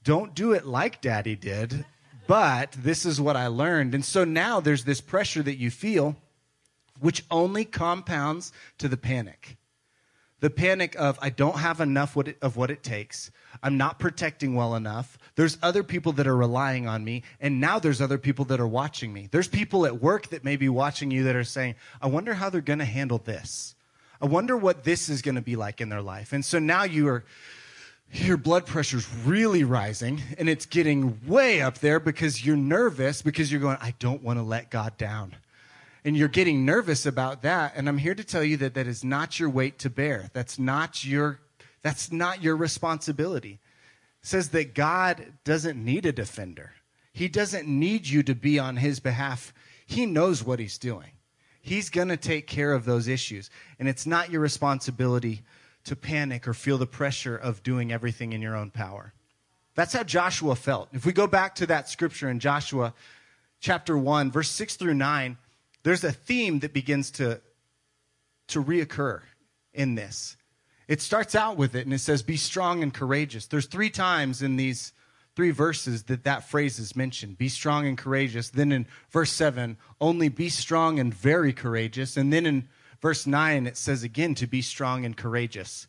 [0.02, 1.84] don't do it like daddy did,
[2.26, 3.94] but this is what I learned.
[3.94, 6.16] And so now there's this pressure that you feel,
[7.00, 9.56] which only compounds to the panic.
[10.40, 13.30] The panic of, I don't have enough of what it takes.
[13.62, 15.16] I'm not protecting well enough.
[15.36, 17.22] There's other people that are relying on me.
[17.40, 19.28] And now there's other people that are watching me.
[19.30, 22.50] There's people at work that may be watching you that are saying, I wonder how
[22.50, 23.74] they're going to handle this.
[24.20, 26.32] I wonder what this is going to be like in their life.
[26.32, 27.24] And so now you are,
[28.12, 33.50] your blood pressure's really rising and it's getting way up there because you're nervous because
[33.50, 35.36] you're going, I don't want to let God down.
[36.04, 37.72] And you're getting nervous about that.
[37.76, 40.30] And I'm here to tell you that that is not your weight to bear.
[40.32, 41.40] That's not your,
[41.82, 43.58] that's not your responsibility.
[44.22, 46.72] It says that God doesn't need a defender.
[47.12, 49.54] He doesn't need you to be on his behalf.
[49.86, 51.12] He knows what he's doing.
[51.62, 53.48] He's going to take care of those issues.
[53.78, 55.42] And it's not your responsibility
[55.84, 59.14] to panic or feel the pressure of doing everything in your own power.
[59.74, 60.88] That's how Joshua felt.
[60.92, 62.94] If we go back to that scripture in Joshua
[63.60, 65.38] chapter 1, verse 6 through 9,
[65.84, 67.40] there's a theme that begins to,
[68.48, 69.20] to reoccur
[69.72, 70.36] in this.
[70.88, 73.46] It starts out with it and it says, Be strong and courageous.
[73.46, 74.92] There's three times in these
[75.36, 78.50] three verses that that phrase is mentioned be strong and courageous.
[78.50, 82.16] Then in verse 7, only be strong and very courageous.
[82.16, 82.68] And then in
[83.00, 85.86] verse 9, it says again to be strong and courageous.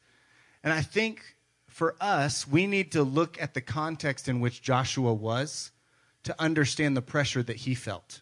[0.63, 1.35] And I think
[1.67, 5.71] for us, we need to look at the context in which Joshua was
[6.23, 8.21] to understand the pressure that he felt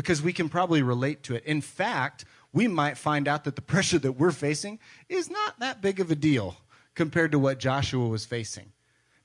[0.00, 1.44] because we can probably relate to it.
[1.44, 4.78] In fact, we might find out that the pressure that we're facing
[5.10, 6.56] is not that big of a deal
[6.94, 8.72] compared to what Joshua was facing.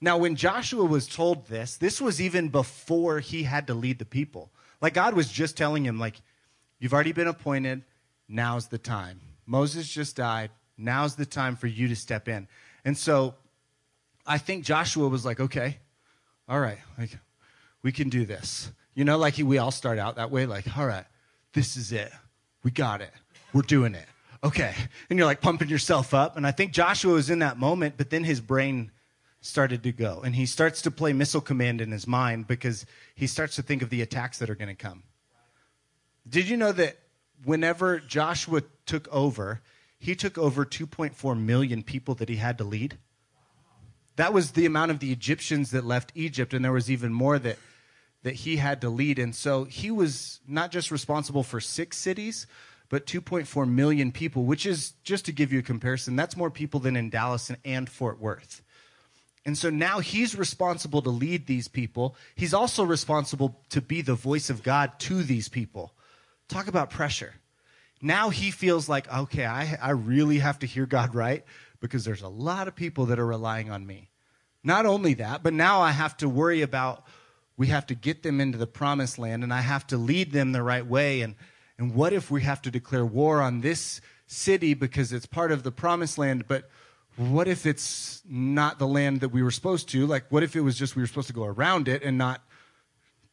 [0.02, 4.06] Now, when Joshua was told this, this was even before he had to lead the
[4.06, 4.52] people.
[4.82, 6.22] Like God was just telling him, like,
[6.78, 7.84] you've already been appointed,
[8.28, 9.22] now's the time.
[9.46, 12.50] Moses just died, now's the time for you to step in.
[12.84, 13.36] And so
[14.28, 15.78] I think Joshua was like, okay,
[16.50, 17.18] all right, like
[17.82, 18.74] we can do this.
[18.96, 21.06] You know, like we all start out that way, like, all right,
[21.54, 22.12] this is it.
[22.64, 23.12] We got it.
[23.54, 24.08] We're doing it.
[24.44, 24.74] Okay.
[25.10, 26.38] And you're like pumping yourself up.
[26.38, 28.92] And I think Joshua was in that moment, but then his brain
[29.42, 30.22] started to go.
[30.24, 33.82] And he starts to play missile command in his mind because he starts to think
[33.82, 35.04] of the attacks that are going to come.
[36.28, 36.98] Did you know that
[37.44, 39.62] whenever Joshua took over,
[40.00, 42.98] he took over 2.4 million people that he had to lead?
[44.16, 47.38] That was the amount of the Egyptians that left Egypt, and there was even more
[47.38, 47.58] that,
[48.26, 49.20] that he had to lead.
[49.20, 52.48] And so he was not just responsible for six cities,
[52.90, 56.80] but 2.4 million people, which is, just to give you a comparison, that's more people
[56.80, 58.64] than in Dallas and Fort Worth.
[59.46, 62.16] And so now he's responsible to lead these people.
[62.34, 65.94] He's also responsible to be the voice of God to these people.
[66.48, 67.36] Talk about pressure.
[68.02, 71.46] Now he feels like, okay, I, I really have to hear God right
[71.80, 74.10] because there's a lot of people that are relying on me.
[74.64, 77.06] Not only that, but now I have to worry about
[77.58, 80.52] we have to get them into the promised land and I have to lead them
[80.52, 81.22] the right way.
[81.22, 81.36] And,
[81.78, 85.64] and what if we have to declare war on this city because it's part of
[85.64, 86.70] the promised land, but
[87.18, 90.06] what if it's not the land that we were supposed to?
[90.06, 92.42] Like, what if it was just we were supposed to go around it and not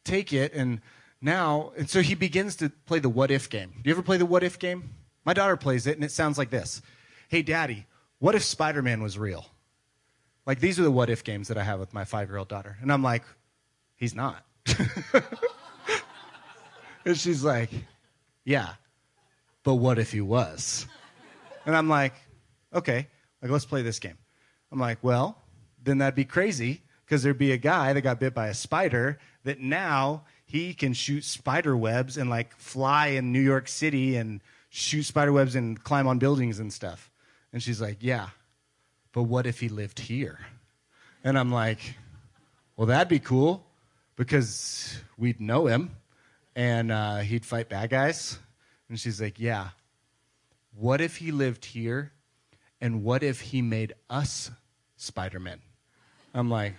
[0.05, 0.53] take it?
[0.53, 0.81] And
[1.21, 3.73] now, and so he begins to play the what if game.
[3.81, 4.91] Do you ever play the what if game?
[5.25, 6.81] My daughter plays it, and it sounds like this
[7.27, 7.87] Hey, daddy,
[8.19, 9.47] what if Spider Man was real?
[10.45, 12.49] Like, these are the what if games that I have with my five year old
[12.49, 12.77] daughter.
[12.81, 13.23] And I'm like,
[14.03, 14.43] He's not.
[17.05, 17.69] and she's like,
[18.43, 18.73] Yeah,
[19.63, 20.85] but what if he was?
[21.65, 22.13] And I'm like,
[22.73, 23.07] Okay.
[23.41, 24.17] Like, let's play this game.
[24.73, 25.41] I'm like, well,
[25.81, 29.19] then that'd be crazy because there'd be a guy that got bit by a spider
[29.45, 34.41] that now he can shoot spider webs and like fly in New York City and
[34.69, 37.09] shoot spider webs and climb on buildings and stuff.
[37.53, 38.27] And she's like, yeah,
[39.13, 40.39] but what if he lived here?
[41.23, 41.95] And I'm like,
[42.75, 43.65] well, that'd be cool
[44.15, 45.95] because we'd know him
[46.55, 48.37] and uh, he'd fight bad guys.
[48.89, 49.69] And she's like, yeah,
[50.75, 52.11] what if he lived here
[52.81, 54.51] and what if he made us
[54.97, 55.61] Spider Man?
[56.33, 56.75] I'm like,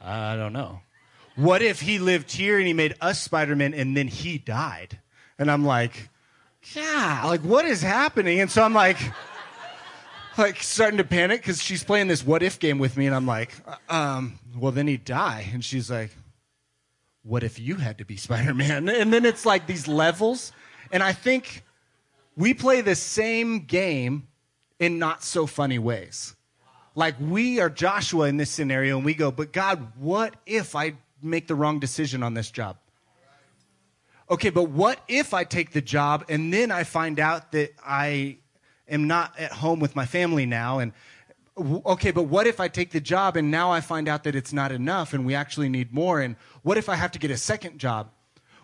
[0.00, 0.80] I don't know.
[1.36, 4.98] What if he lived here and he made us Spider Man and then he died?
[5.38, 6.10] And I'm like,
[6.74, 8.40] yeah, like what is happening?
[8.40, 8.98] And so I'm like,
[10.38, 13.26] like starting to panic because she's playing this what if game with me, and I'm
[13.26, 16.10] like, uh, um, well then he'd die, and she's like,
[17.22, 18.88] what if you had to be Spider Man?
[18.88, 20.52] And then it's like these levels,
[20.90, 21.62] and I think
[22.36, 24.28] we play the same game
[24.78, 26.34] in not so funny ways.
[26.94, 30.94] Like we are Joshua in this scenario and we go, but God, what if I
[31.22, 32.76] make the wrong decision on this job?
[34.30, 38.38] Okay, but what if I take the job and then I find out that I
[38.92, 40.92] am not at home with my family now and
[41.58, 44.52] okay, but what if I take the job and now I find out that it's
[44.52, 46.20] not enough and we actually need more?
[46.20, 48.10] And what if I have to get a second job?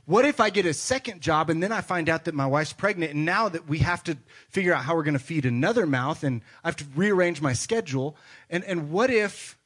[0.06, 2.72] What if I get a second job and then I find out that my wife's
[2.72, 4.16] pregnant and now that we have to
[4.48, 7.52] figure out how we're going to feed another mouth and I have to rearrange my
[7.52, 8.16] schedule?
[8.48, 9.58] And, and what if,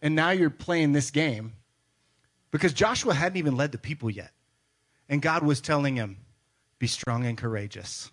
[0.00, 1.52] and now you're playing this game
[2.50, 4.30] because Joshua hadn't even led the people yet.
[5.10, 6.16] And God was telling him,
[6.78, 8.10] be strong and courageous.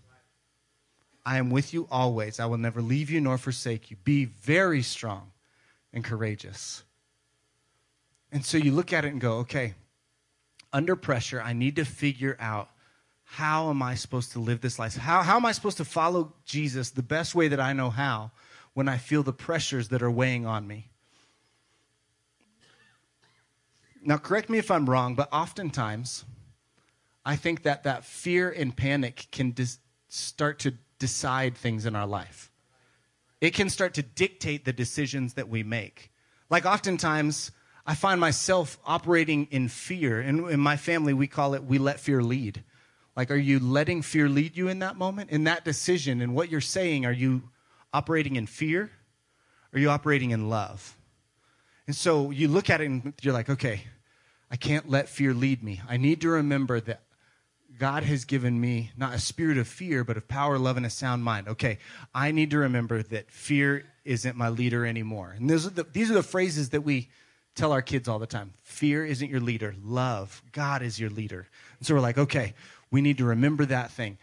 [1.26, 2.40] I am with you always.
[2.40, 3.98] I will never leave you nor forsake you.
[4.04, 5.32] Be very strong
[5.94, 6.84] and courageous.
[8.32, 9.76] And so you look at it and go, okay,
[10.74, 12.70] under pressure, I need to figure out
[13.24, 14.96] how am I supposed to live this life?
[14.96, 18.32] How, how am I supposed to follow Jesus the best way that I know how
[18.74, 20.90] when I feel the pressures that are weighing on me?
[24.04, 26.26] Now, correct me if I'm wrong, but oftentimes
[27.26, 32.08] I think that that fear and panic can dis- start to decide things in our
[32.08, 32.50] life.
[33.42, 36.14] It can start to dictate the decisions that we make.
[36.50, 37.52] Like oftentimes,
[37.86, 40.22] I find myself operating in fear.
[40.22, 42.64] And in my family, we call it we let fear lead.
[43.18, 45.30] Like, are you letting fear lead you in that moment?
[45.30, 47.50] In that decision, and what you're saying, are you
[47.94, 48.90] operating in fear?
[49.74, 50.96] Are you operating in love?
[51.86, 53.82] And so you look at it and you're like, okay,
[54.50, 55.82] I can't let fear lead me.
[55.90, 57.03] I need to remember that
[57.78, 60.90] God has given me not a spirit of fear, but of power, love, and a
[60.90, 61.48] sound mind.
[61.48, 61.80] Okay,
[62.14, 65.34] I need to remember that fear isn't my leader anymore.
[65.38, 67.10] And those are the, these are the phrases that we
[67.56, 68.54] tell our kids all the time.
[68.64, 69.76] Fear isn't your leader.
[69.84, 71.48] Love, God is your leader.
[71.80, 72.54] And so we're like, okay,
[72.92, 74.18] we need to remember that thing.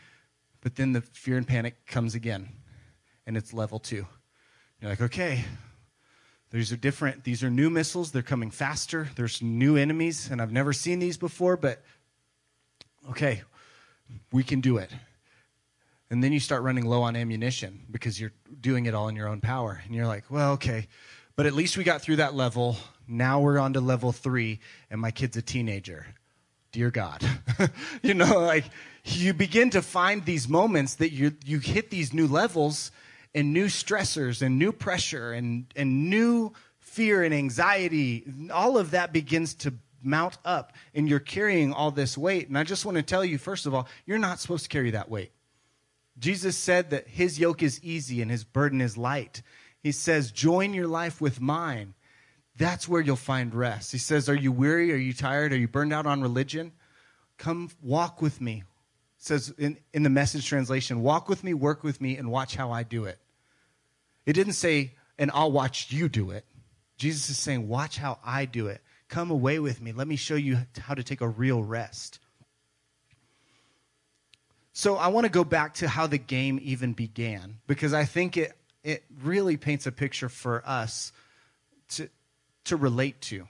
[0.60, 2.48] But then the fear and panic comes again,
[3.26, 4.06] and it's level two.
[4.80, 5.44] You're like, okay,
[6.50, 7.24] these are different.
[7.24, 8.12] These are new missiles.
[8.12, 9.08] They're coming faster.
[9.16, 11.82] There's new enemies, and I've never seen these before, but
[13.08, 13.42] okay,
[14.32, 14.90] we can do it.
[16.10, 19.28] And then you start running low on ammunition because you're doing it all in your
[19.28, 19.80] own power.
[19.84, 20.88] And you're like, well, okay,
[21.36, 22.76] but at least we got through that level.
[23.06, 24.60] Now we're on to level three,
[24.90, 26.06] and my kid's a teenager.
[26.72, 27.24] Dear God.
[28.02, 28.64] you know, like
[29.04, 32.90] you begin to find these moments that you, you hit these new levels
[33.34, 38.24] and new stressors and new pressure and, and new fear and anxiety.
[38.52, 42.48] All of that begins to mount up and you're carrying all this weight.
[42.48, 44.90] And I just want to tell you, first of all, you're not supposed to carry
[44.92, 45.32] that weight.
[46.18, 49.42] Jesus said that his yoke is easy and his burden is light.
[49.82, 51.94] He says, join your life with mine.
[52.60, 53.90] That's where you'll find rest.
[53.90, 54.92] He says, Are you weary?
[54.92, 55.54] Are you tired?
[55.54, 56.72] Are you burned out on religion?
[57.38, 58.64] Come walk with me.
[59.18, 62.56] It says in, in the message translation, walk with me, work with me, and watch
[62.56, 63.18] how I do it.
[64.26, 66.44] It didn't say, and I'll watch you do it.
[66.98, 68.82] Jesus is saying, watch how I do it.
[69.10, 69.90] Come away with me.
[69.90, 72.20] Let me show you how to take a real rest.
[74.72, 78.36] So I want to go back to how the game even began because I think
[78.36, 78.52] it,
[78.84, 81.12] it really paints a picture for us
[81.90, 82.08] to,
[82.64, 83.48] to relate to.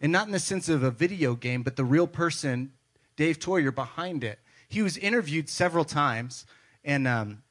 [0.00, 2.70] And not in the sense of a video game, but the real person,
[3.16, 4.38] Dave Theurer, behind it.
[4.68, 6.46] He was interviewed several times,
[6.84, 7.42] and um,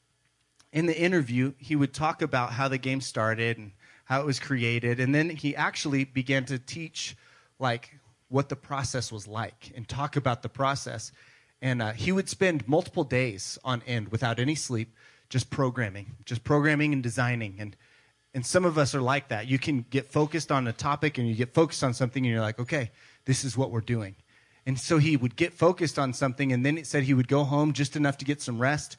[0.71, 3.71] in the interview, he would talk about how the game started and
[4.05, 4.99] how it was created.
[4.99, 7.17] And then he actually began to teach
[7.59, 11.11] like what the process was like and talk about the process.
[11.61, 14.95] And uh, he would spend multiple days on end without any sleep,
[15.29, 17.55] just programming, just programming and designing.
[17.59, 17.75] And
[18.35, 19.47] and some of us are like that.
[19.47, 22.41] You can get focused on a topic and you get focused on something and you're
[22.41, 22.91] like, okay,
[23.23, 24.17] this is what we're doing.
[24.65, 27.45] And so he would get focused on something and then it said he would go
[27.45, 28.97] home just enough to get some rest,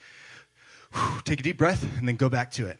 [0.95, 2.79] whew, take a deep breath, and then go back to it.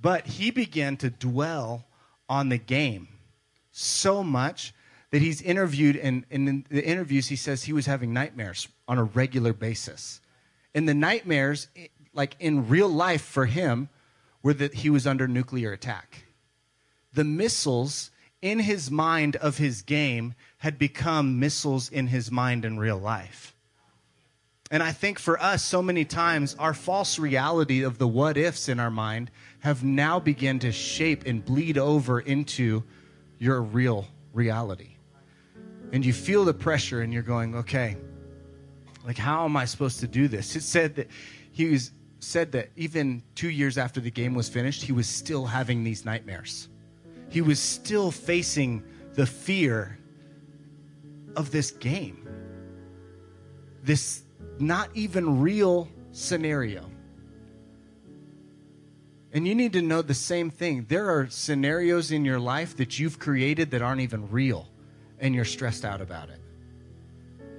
[0.00, 1.84] But he began to dwell
[2.28, 3.08] on the game
[3.70, 4.74] so much
[5.10, 9.04] that he's interviewed, and, in the interviews, he says he was having nightmares on a
[9.04, 10.20] regular basis.
[10.74, 11.68] And the nightmares,
[12.14, 13.88] like in real life for him,
[14.42, 16.24] were that he was under nuclear attack.
[17.12, 22.78] The missiles in his mind of his game had become missiles in his mind in
[22.78, 23.54] real life.
[24.70, 28.68] And I think for us, so many times, our false reality of the what ifs
[28.68, 32.84] in our mind have now begun to shape and bleed over into
[33.40, 34.90] your real reality.
[35.92, 37.96] And you feel the pressure and you're going, okay,
[39.04, 40.54] like, how am I supposed to do this?
[40.54, 41.08] It said that
[41.50, 45.46] he was said that even two years after the game was finished, he was still
[45.46, 46.68] having these nightmares.
[47.30, 48.84] He was still facing
[49.14, 49.98] the fear
[51.34, 52.28] of this game,
[53.82, 54.24] this
[54.58, 56.84] not even real scenario.
[59.32, 60.86] And you need to know the same thing.
[60.88, 64.68] There are scenarios in your life that you've created that aren't even real,
[65.20, 66.40] and you're stressed out about it.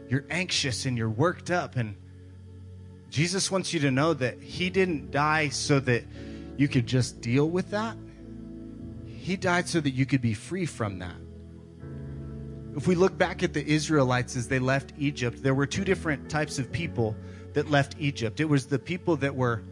[0.10, 1.78] You're anxious and you're worked up.
[1.78, 1.96] And
[3.10, 6.04] Jesus wants you to know that He didn't die so that
[6.58, 7.96] you could just deal with that,
[9.06, 11.16] He died so that you could be free from that.
[12.76, 16.30] If we look back at the Israelites as they left Egypt, there were two different
[16.30, 17.16] types of people
[17.54, 18.40] that left Egypt.
[18.40, 19.64] It was the people that were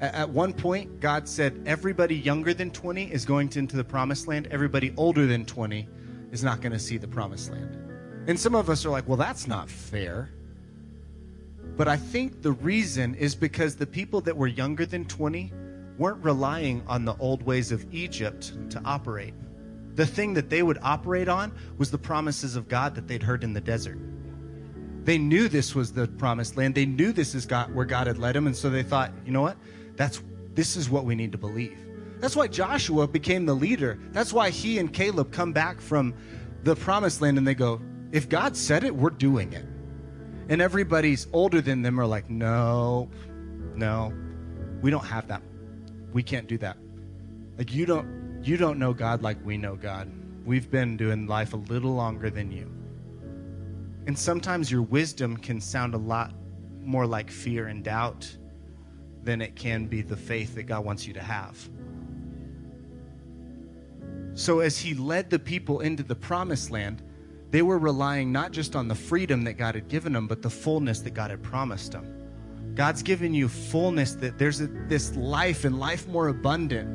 [0.00, 4.28] at one point, God said everybody younger than 20 is going to, into the promised
[4.28, 4.46] land.
[4.50, 5.88] Everybody older than 20
[6.30, 7.76] is not going to see the promised land.
[8.28, 10.30] And some of us are like, well, that's not fair.
[11.76, 15.52] But I think the reason is because the people that were younger than 20
[15.96, 19.34] weren't relying on the old ways of Egypt to operate.
[19.94, 23.42] The thing that they would operate on was the promises of God that they'd heard
[23.42, 23.98] in the desert.
[25.04, 26.74] They knew this was the promised land.
[26.74, 28.46] They knew this is God, where God had led them.
[28.46, 29.56] And so they thought, you know what?
[29.98, 30.22] That's
[30.54, 31.78] this is what we need to believe.
[32.20, 33.98] That's why Joshua became the leader.
[34.12, 36.14] That's why he and Caleb come back from
[36.64, 37.80] the promised land and they go,
[38.10, 39.66] if God said it, we're doing it.
[40.48, 43.10] And everybody's older than them are like, no,
[43.74, 44.12] no,
[44.80, 45.42] we don't have that.
[46.12, 46.78] We can't do that.
[47.58, 50.10] Like you don't you don't know God like we know God.
[50.44, 52.72] We've been doing life a little longer than you.
[54.06, 56.32] And sometimes your wisdom can sound a lot
[56.80, 58.37] more like fear and doubt
[59.24, 61.56] than it can be the faith that God wants you to have.
[64.34, 67.02] So, as He led the people into the promised land,
[67.50, 70.50] they were relying not just on the freedom that God had given them, but the
[70.50, 72.14] fullness that God had promised them.
[72.74, 76.88] God's given you fullness that there's a, this life and life more abundant.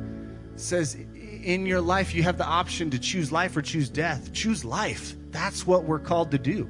[0.54, 4.32] It says in your life you have the option to choose life or choose death.
[4.32, 5.14] Choose life.
[5.30, 6.68] That's what we're called to do.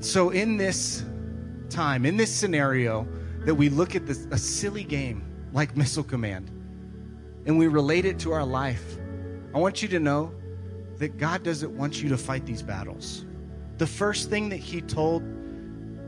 [0.00, 1.04] So in this
[1.74, 3.06] time, in this scenario,
[3.44, 6.50] that we look at this a silly game like Missile Command
[7.46, 8.96] and we relate it to our life,
[9.54, 10.32] I want you to know
[10.98, 13.26] that God doesn't want you to fight these battles.
[13.78, 15.22] The first thing that He told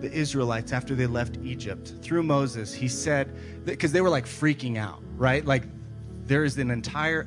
[0.00, 4.78] the Israelites after they left Egypt through Moses, He said, because they were like freaking
[4.78, 5.44] out, right?
[5.44, 5.64] Like
[6.26, 7.26] there is an entire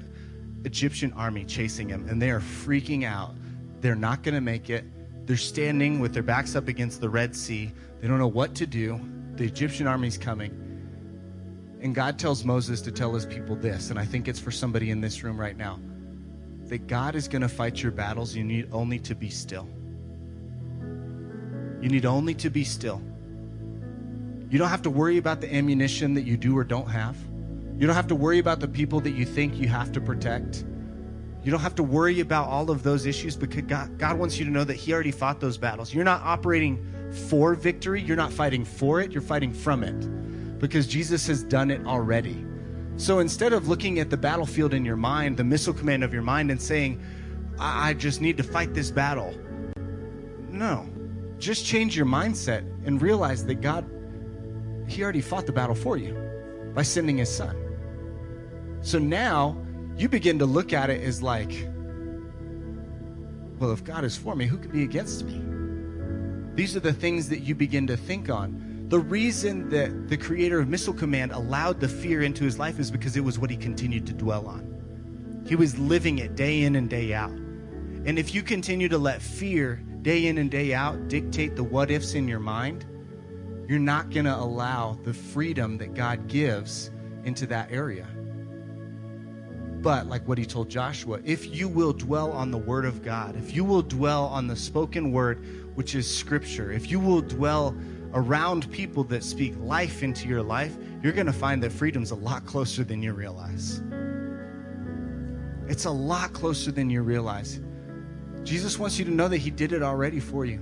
[0.65, 3.35] Egyptian army chasing him, and they are freaking out.
[3.81, 4.83] They're not going to make it.
[5.25, 7.71] They're standing with their backs up against the Red Sea.
[7.99, 8.99] They don't know what to do.
[9.35, 10.51] The Egyptian army's coming.
[11.81, 14.91] And God tells Moses to tell his people this, and I think it's for somebody
[14.91, 15.79] in this room right now
[16.67, 18.35] that God is going to fight your battles.
[18.35, 19.67] You need only to be still.
[21.81, 23.01] You need only to be still.
[24.49, 27.17] You don't have to worry about the ammunition that you do or don't have.
[27.77, 30.65] You don't have to worry about the people that you think you have to protect.
[31.43, 34.45] You don't have to worry about all of those issues because God, God wants you
[34.45, 35.93] to know that He already fought those battles.
[35.93, 40.87] You're not operating for victory, you're not fighting for it, you're fighting from it because
[40.87, 42.45] Jesus has done it already.
[42.97, 46.21] So instead of looking at the battlefield in your mind, the missile command of your
[46.21, 47.01] mind, and saying,
[47.57, 49.33] I, I just need to fight this battle,
[50.49, 50.87] no.
[51.37, 53.89] Just change your mindset and realize that God,
[54.87, 56.13] He already fought the battle for you
[56.75, 57.55] by sending His Son.
[58.81, 59.57] So now
[59.95, 61.67] you begin to look at it as like,
[63.59, 65.41] well, if God is for me, who could be against me?
[66.55, 68.87] These are the things that you begin to think on.
[68.89, 72.89] The reason that the creator of Missile Command allowed the fear into his life is
[72.89, 75.43] because it was what he continued to dwell on.
[75.45, 77.31] He was living it day in and day out.
[77.31, 81.91] And if you continue to let fear day in and day out dictate the what
[81.91, 82.85] ifs in your mind,
[83.67, 86.89] you're not going to allow the freedom that God gives
[87.23, 88.07] into that area.
[89.81, 93.37] But, like what he told Joshua, if you will dwell on the word of God,
[93.37, 97.75] if you will dwell on the spoken word, which is scripture, if you will dwell
[98.13, 102.15] around people that speak life into your life, you're going to find that freedom's a
[102.15, 103.81] lot closer than you realize.
[105.69, 107.61] It's a lot closer than you realize.
[108.43, 110.59] Jesus wants you to know that he did it already for you.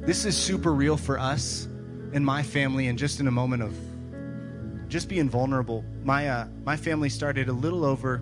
[0.00, 1.68] This is super real for us
[2.14, 3.76] and my family, and just in a moment of
[4.92, 5.82] just being vulnerable.
[6.04, 8.16] My uh, my family started a little over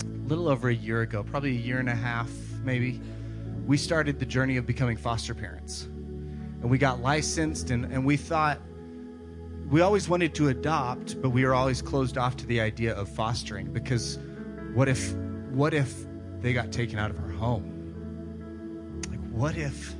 [0.00, 2.30] a little over a year ago, probably a year and a half,
[2.64, 2.98] maybe.
[3.66, 5.82] We started the journey of becoming foster parents.
[5.82, 8.58] And we got licensed and, and we thought
[9.68, 13.08] we always wanted to adopt, but we were always closed off to the idea of
[13.08, 14.18] fostering because
[14.72, 15.14] what if
[15.50, 16.06] what if
[16.40, 19.02] they got taken out of our home?
[19.10, 19.94] Like what if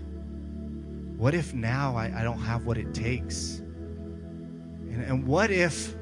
[1.19, 3.61] what if now I, I don't have what it takes?
[4.97, 5.95] And, and what if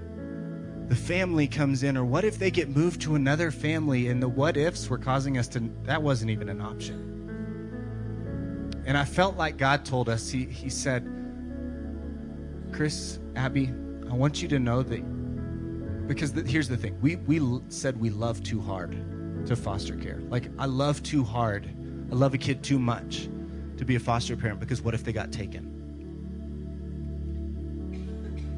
[0.89, 4.29] the family comes in, or what if they get moved to another family and the
[4.29, 7.11] what ifs were causing us to, that wasn't even an option.
[8.87, 11.09] And I felt like God told us, He, he said,
[12.71, 13.73] Chris, Abby,
[14.11, 18.11] I want you to know that because the, here's the thing we, we said we
[18.11, 20.21] love too hard to foster care.
[20.29, 21.69] Like, I love too hard.
[22.13, 23.29] I love a kid too much
[23.79, 25.74] to be a foster parent because what if they got taken?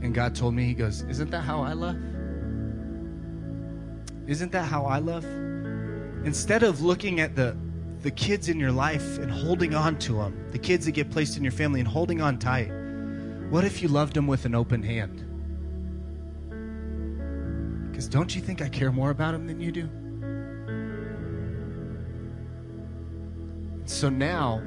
[0.02, 1.96] And God told me, He goes, Isn't that how I love?
[4.26, 5.24] Isn't that how I love?
[6.24, 7.56] Instead of looking at the
[8.02, 11.36] the kids in your life and holding on to them, the kids that get placed
[11.36, 12.70] in your family and holding on tight,
[13.50, 15.22] what if you loved them with an open hand?
[17.90, 19.88] Because don't you think I care more about them than you do?
[23.86, 24.62] So now,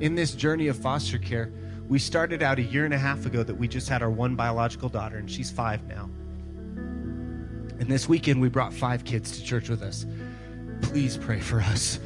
[0.00, 1.52] in this journey of foster care,
[1.92, 4.34] we started out a year and a half ago that we just had our one
[4.34, 6.08] biological daughter, and she's five now.
[7.78, 10.06] And this weekend, we brought five kids to church with us.
[10.80, 12.00] Please pray for us.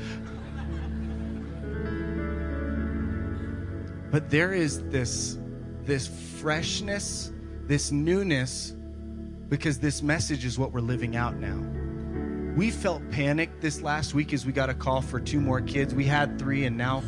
[4.11, 5.39] But there is this,
[5.85, 6.09] this
[6.41, 7.31] freshness,
[7.69, 8.75] this newness,
[9.49, 11.63] because this message is what we're living out now.
[12.57, 15.95] We felt panicked this last week as we got a call for two more kids.
[15.95, 17.05] We had three, and now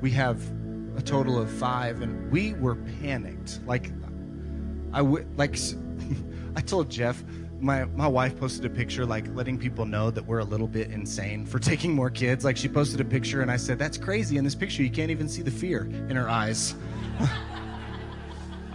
[0.00, 0.40] we have
[1.00, 3.60] a total of five, and we were panicked.
[3.66, 3.90] Like,
[4.92, 5.58] I would like.
[6.56, 7.24] I told Jeff,
[7.58, 10.90] my my wife posted a picture like letting people know that we're a little bit
[10.90, 12.44] insane for taking more kids.
[12.44, 15.10] Like she posted a picture, and I said, "That's crazy." In this picture, you can't
[15.10, 16.74] even see the fear in her eyes.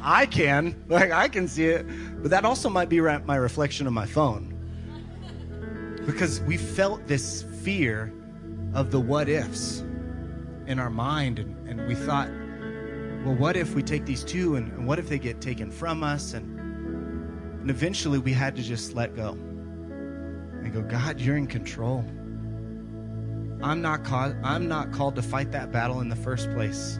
[0.01, 1.85] I can, like I can see it,
[2.21, 4.51] but that also might be my reflection of my phone
[6.05, 8.13] because we felt this fear
[8.75, 9.84] of the what ifs
[10.67, 12.29] in our mind and, and we thought
[13.25, 16.03] well what if we take these two and, and what if they get taken from
[16.03, 16.33] us?
[16.33, 16.59] And
[17.61, 19.31] and eventually we had to just let go.
[19.31, 22.03] And go god you're in control.
[23.63, 26.99] I'm not called i'm not called to fight that battle in the first place.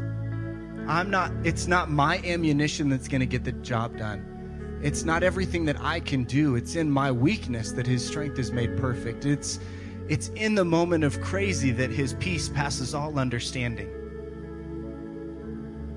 [0.88, 4.80] I'm not it's not my ammunition that's going to get the job done.
[4.82, 6.56] It's not everything that I can do.
[6.56, 9.26] It's in my weakness that his strength is made perfect.
[9.26, 9.60] It's
[10.08, 13.90] it's in the moment of crazy that his peace passes all understanding.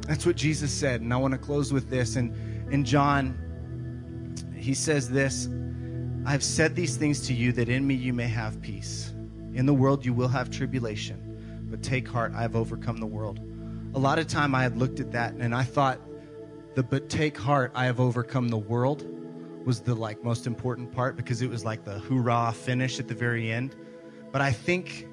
[0.06, 1.02] That's what Jesus said.
[1.02, 2.16] And I want to close with this.
[2.16, 2.34] And
[2.72, 3.38] in John,
[4.56, 5.48] he says this
[6.24, 9.12] I've said these things to you that in me you may have peace.
[9.54, 13.40] In the world you will have tribulation, but take heart, I have overcome the world.
[13.94, 16.00] A lot of time I had looked at that and I thought,
[16.74, 19.06] the but take heart, I have overcome the world
[19.64, 23.14] was the like most important part because it was like the hoorah finish at the
[23.14, 23.74] very end.
[24.33, 25.07] But I think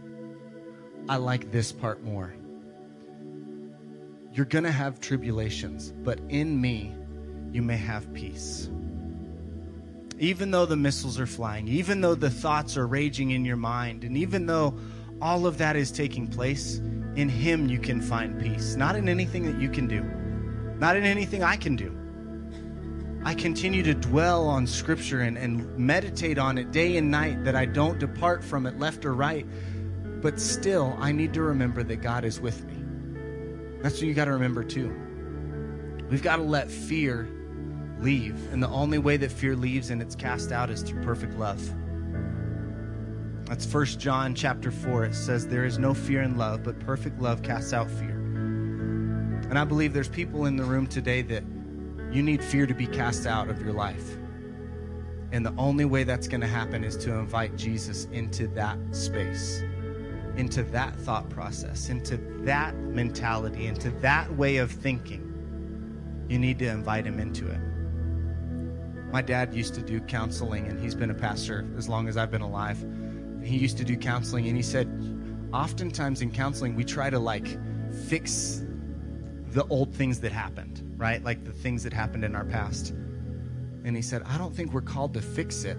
[1.08, 2.34] I like this part more.
[4.34, 6.94] You're going to have tribulations, but in me,
[7.52, 8.70] you may have peace.
[10.20, 14.04] Even though the missiles are flying, even though the thoughts are raging in your mind,
[14.04, 14.78] and even though
[15.22, 16.78] all of that is taking place,
[17.16, 20.04] in Him you can find peace, not in anything that you can do
[20.80, 21.98] not in anything I can do.
[23.26, 27.56] I continue to dwell on Scripture and, and meditate on it day and night, that
[27.56, 29.48] I don't depart from it left or right.
[30.22, 33.82] But still, I need to remember that God is with me.
[33.82, 34.96] That's what you got to remember too.
[36.08, 37.28] We've got to let fear
[38.00, 38.54] leave.
[38.54, 41.68] And the only way that fear leaves and it's cast out is through perfect love.
[43.46, 45.06] That's First John chapter 4.
[45.06, 48.18] It says, There is no fear in love, but perfect love casts out fear.
[49.50, 51.44] And I believe there's people in the room today that
[52.16, 54.18] you need fear to be cast out of your life.
[55.34, 59.62] And the only way that's going to happen is to invite Jesus into that space,
[60.38, 65.22] into that thought process, into that mentality, into that way of thinking.
[66.30, 67.60] You need to invite him into it.
[69.12, 72.32] My dad used to do counseling, and he's been a pastor as long as I've
[72.32, 72.84] been alive.
[73.44, 74.88] He used to do counseling, and he said,
[75.54, 77.58] oftentimes in counseling, we try to like
[78.08, 78.64] fix
[79.56, 81.24] the old things that happened, right?
[81.24, 82.90] Like the things that happened in our past.
[83.86, 85.78] And he said, I don't think we're called to fix it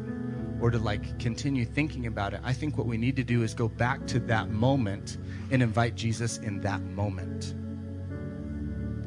[0.62, 2.41] or to like continue thinking about it.
[2.43, 5.18] I think what we need to do is go back to that moment
[5.51, 7.55] and invite Jesus in that moment.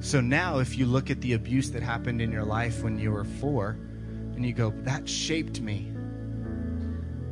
[0.01, 3.11] So now, if you look at the abuse that happened in your life when you
[3.11, 3.75] were four
[4.35, 5.91] and you go, that shaped me,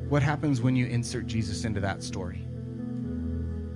[0.10, 2.48] what happens when you insert Jesus into that story?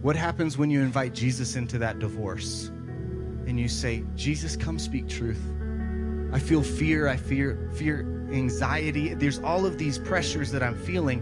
[0.01, 2.71] What happens when you invite Jesus into that divorce?
[3.51, 5.41] And you say, Jesus, come speak truth.
[6.31, 7.99] I feel fear, I fear fear
[8.31, 9.13] anxiety.
[9.13, 11.19] There's all of these pressures that I'm feeling.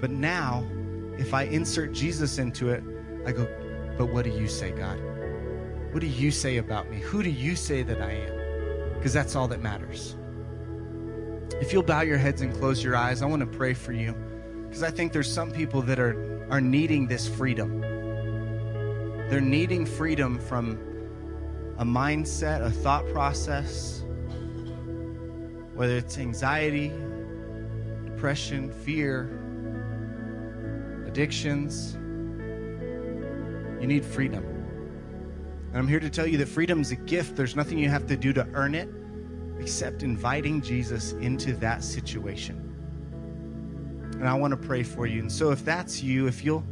[0.00, 0.66] But now,
[1.18, 2.82] if I insert Jesus into it,
[3.26, 3.46] I go,
[3.98, 4.98] but what do you say, God?
[5.92, 7.00] What do you say about me?
[7.00, 8.94] Who do you say that I am?
[8.94, 10.16] Because that's all that matters.
[11.60, 14.14] If you'll bow your heads and close your eyes, I want to pray for you.
[14.62, 17.82] Because I think there's some people that are, are needing this freedom.
[19.28, 20.95] They're needing freedom from
[21.78, 24.02] a mindset, a thought process
[25.76, 26.90] whether it's anxiety,
[28.06, 29.28] depression, fear,
[31.06, 31.94] addictions.
[33.78, 34.42] You need freedom.
[35.68, 37.36] And I'm here to tell you that freedom is a gift.
[37.36, 38.88] There's nothing you have to do to earn it
[39.60, 42.62] except inviting Jesus into that situation.
[44.12, 45.20] And I want to pray for you.
[45.20, 46.64] And so if that's you, if you'll,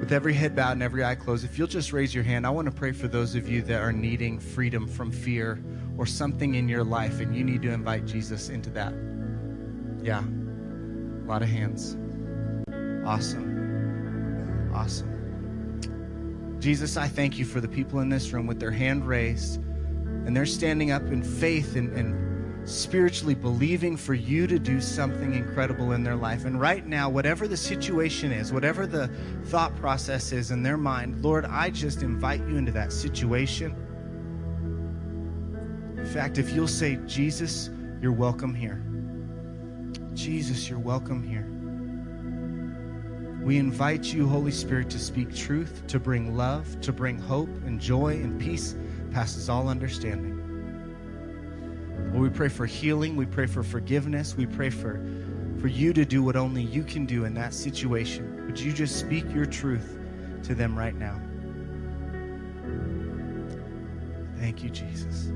[0.00, 2.50] with every head bowed and every eye closed, if you'll just raise your hand, I
[2.50, 5.62] want to pray for those of you that are needing freedom from fear
[5.98, 8.94] or something in your life and you need to invite Jesus into that.
[10.02, 11.98] Yeah, a lot of hands.
[13.06, 14.72] Awesome.
[14.74, 16.58] Awesome.
[16.60, 20.34] Jesus, I thank you for the people in this room with their hand raised and
[20.34, 22.29] they're standing up in faith and, and
[22.64, 26.44] spiritually believing for you to do something incredible in their life.
[26.44, 29.08] And right now, whatever the situation is, whatever the
[29.44, 33.74] thought process is in their mind, Lord, I just invite you into that situation.
[35.96, 38.82] In fact, if you'll say, Jesus, you're welcome here.
[40.14, 41.46] Jesus, you're welcome here.
[43.44, 47.80] We invite you, Holy Spirit, to speak truth, to bring love, to bring hope and
[47.80, 48.76] joy and peace
[49.10, 50.39] passes all understanding.
[52.20, 53.16] Lord, we pray for healing.
[53.16, 54.36] We pray for forgiveness.
[54.36, 55.00] We pray for,
[55.58, 58.44] for you to do what only you can do in that situation.
[58.44, 59.98] Would you just speak your truth
[60.42, 61.18] to them right now?
[64.38, 65.28] Thank you, Jesus.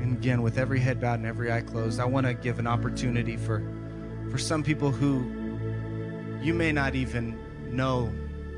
[0.00, 2.66] And again, with every head bowed and every eye closed, I want to give an
[2.66, 3.62] opportunity for,
[4.28, 5.20] for some people who
[6.42, 7.38] you may not even
[7.70, 8.12] know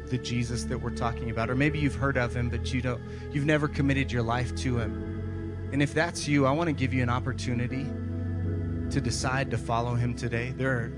[0.06, 3.02] the Jesus that we're talking about, or maybe you've heard of him, but you don't,
[3.32, 5.17] you've never committed your life to him.
[5.72, 7.86] And if that's you, I want to give you an opportunity
[8.90, 10.54] to decide to follow him today.
[10.56, 10.92] There are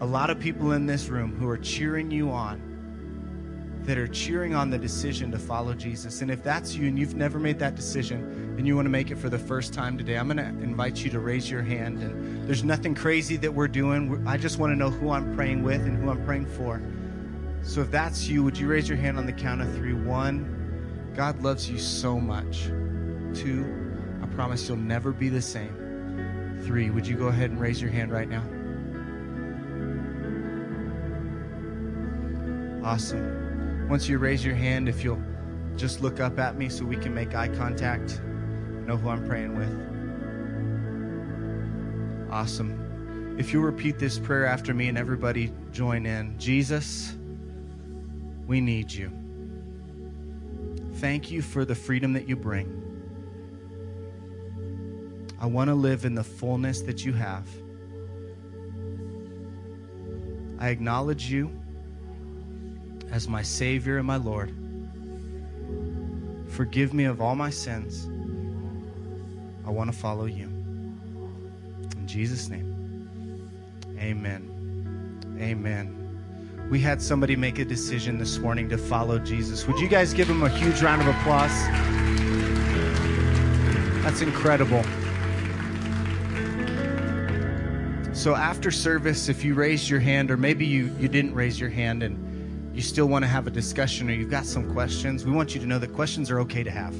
[0.00, 4.54] a lot of people in this room who are cheering you on, that are cheering
[4.54, 6.22] on the decision to follow Jesus.
[6.22, 9.10] And if that's you and you've never made that decision and you want to make
[9.10, 11.98] it for the first time today, I'm going to invite you to raise your hand.
[12.02, 14.24] And there's nothing crazy that we're doing.
[14.26, 16.80] I just want to know who I'm praying with and who I'm praying for.
[17.62, 19.92] So if that's you, would you raise your hand on the count of three?
[19.92, 22.64] One, God loves you so much.
[23.34, 23.83] Two,
[24.34, 26.60] promise you'll never be the same.
[26.64, 28.42] Three, would you go ahead and raise your hand right now?
[32.84, 33.88] Awesome.
[33.88, 35.22] Once you raise your hand, if you'll
[35.76, 38.20] just look up at me so we can make eye contact,
[38.86, 39.72] know who I'm praying with.
[42.30, 43.36] Awesome.
[43.38, 47.16] If you'll repeat this prayer after me and everybody join in Jesus,
[48.46, 49.10] we need you.
[50.94, 52.83] Thank you for the freedom that you bring.
[55.44, 57.46] I want to live in the fullness that you have.
[60.58, 61.50] I acknowledge you
[63.10, 64.54] as my Savior and my Lord.
[66.48, 68.06] Forgive me of all my sins.
[69.66, 70.46] I want to follow you.
[70.46, 73.46] In Jesus' name,
[73.98, 75.36] amen.
[75.38, 76.00] Amen
[76.70, 79.66] we had somebody make a decision this morning to follow Jesus.
[79.66, 81.52] Would you guys give him a huge round of applause?
[84.02, 84.82] That's incredible.
[88.14, 91.68] So after service, if you raised your hand, or maybe you, you didn't raise your
[91.68, 95.32] hand and you still want to have a discussion or you've got some questions, we
[95.32, 96.94] want you to know that questions are okay to have.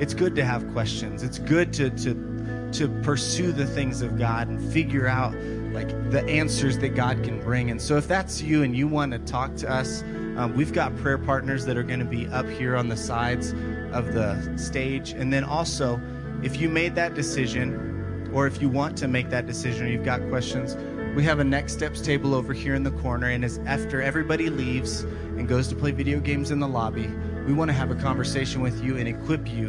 [0.00, 1.24] It's good to have questions.
[1.24, 5.34] It's good to, to, to pursue the things of God and figure out
[5.72, 7.72] like the answers that God can bring.
[7.72, 10.02] And so if that's you and you want to talk to us,
[10.36, 13.54] um, we've got prayer partners that are going to be up here on the sides
[13.92, 15.10] of the stage.
[15.10, 16.00] And then also,
[16.44, 17.91] if you made that decision,
[18.32, 20.76] or if you want to make that decision, or you've got questions,
[21.14, 23.28] we have a next steps table over here in the corner.
[23.28, 27.08] And as after everybody leaves and goes to play video games in the lobby,
[27.46, 29.68] we want to have a conversation with you and equip you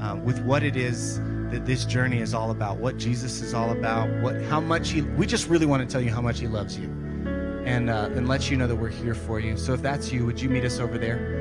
[0.00, 3.70] um, with what it is that this journey is all about, what Jesus is all
[3.70, 6.46] about, what how much he we just really want to tell you how much he
[6.46, 6.86] loves you.
[7.64, 9.58] And uh, and let you know that we're here for you.
[9.58, 11.37] So if that's you, would you meet us over there?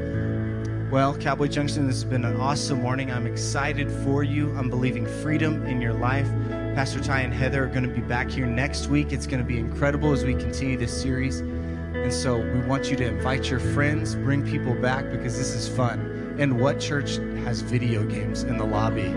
[0.89, 3.11] Well, Cowboy Junction, this has been an awesome morning.
[3.11, 4.55] I'm excited for you.
[4.57, 6.29] I'm believing freedom in your life.
[6.49, 9.11] Pastor Ty and Heather are going to be back here next week.
[9.11, 11.41] It's going to be incredible as we continue this series.
[11.41, 15.67] And so we want you to invite your friends, bring people back because this is
[15.67, 16.37] fun.
[16.39, 19.09] And what church has video games in the lobby?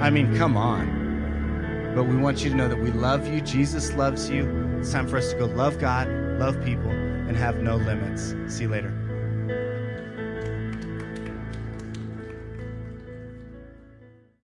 [0.00, 1.92] I mean, come on.
[1.94, 3.40] But we want you to know that we love you.
[3.40, 4.78] Jesus loves you.
[4.80, 6.08] It's time for us to go love God,
[6.40, 8.34] love people, and have no limits.
[8.48, 8.93] See you later.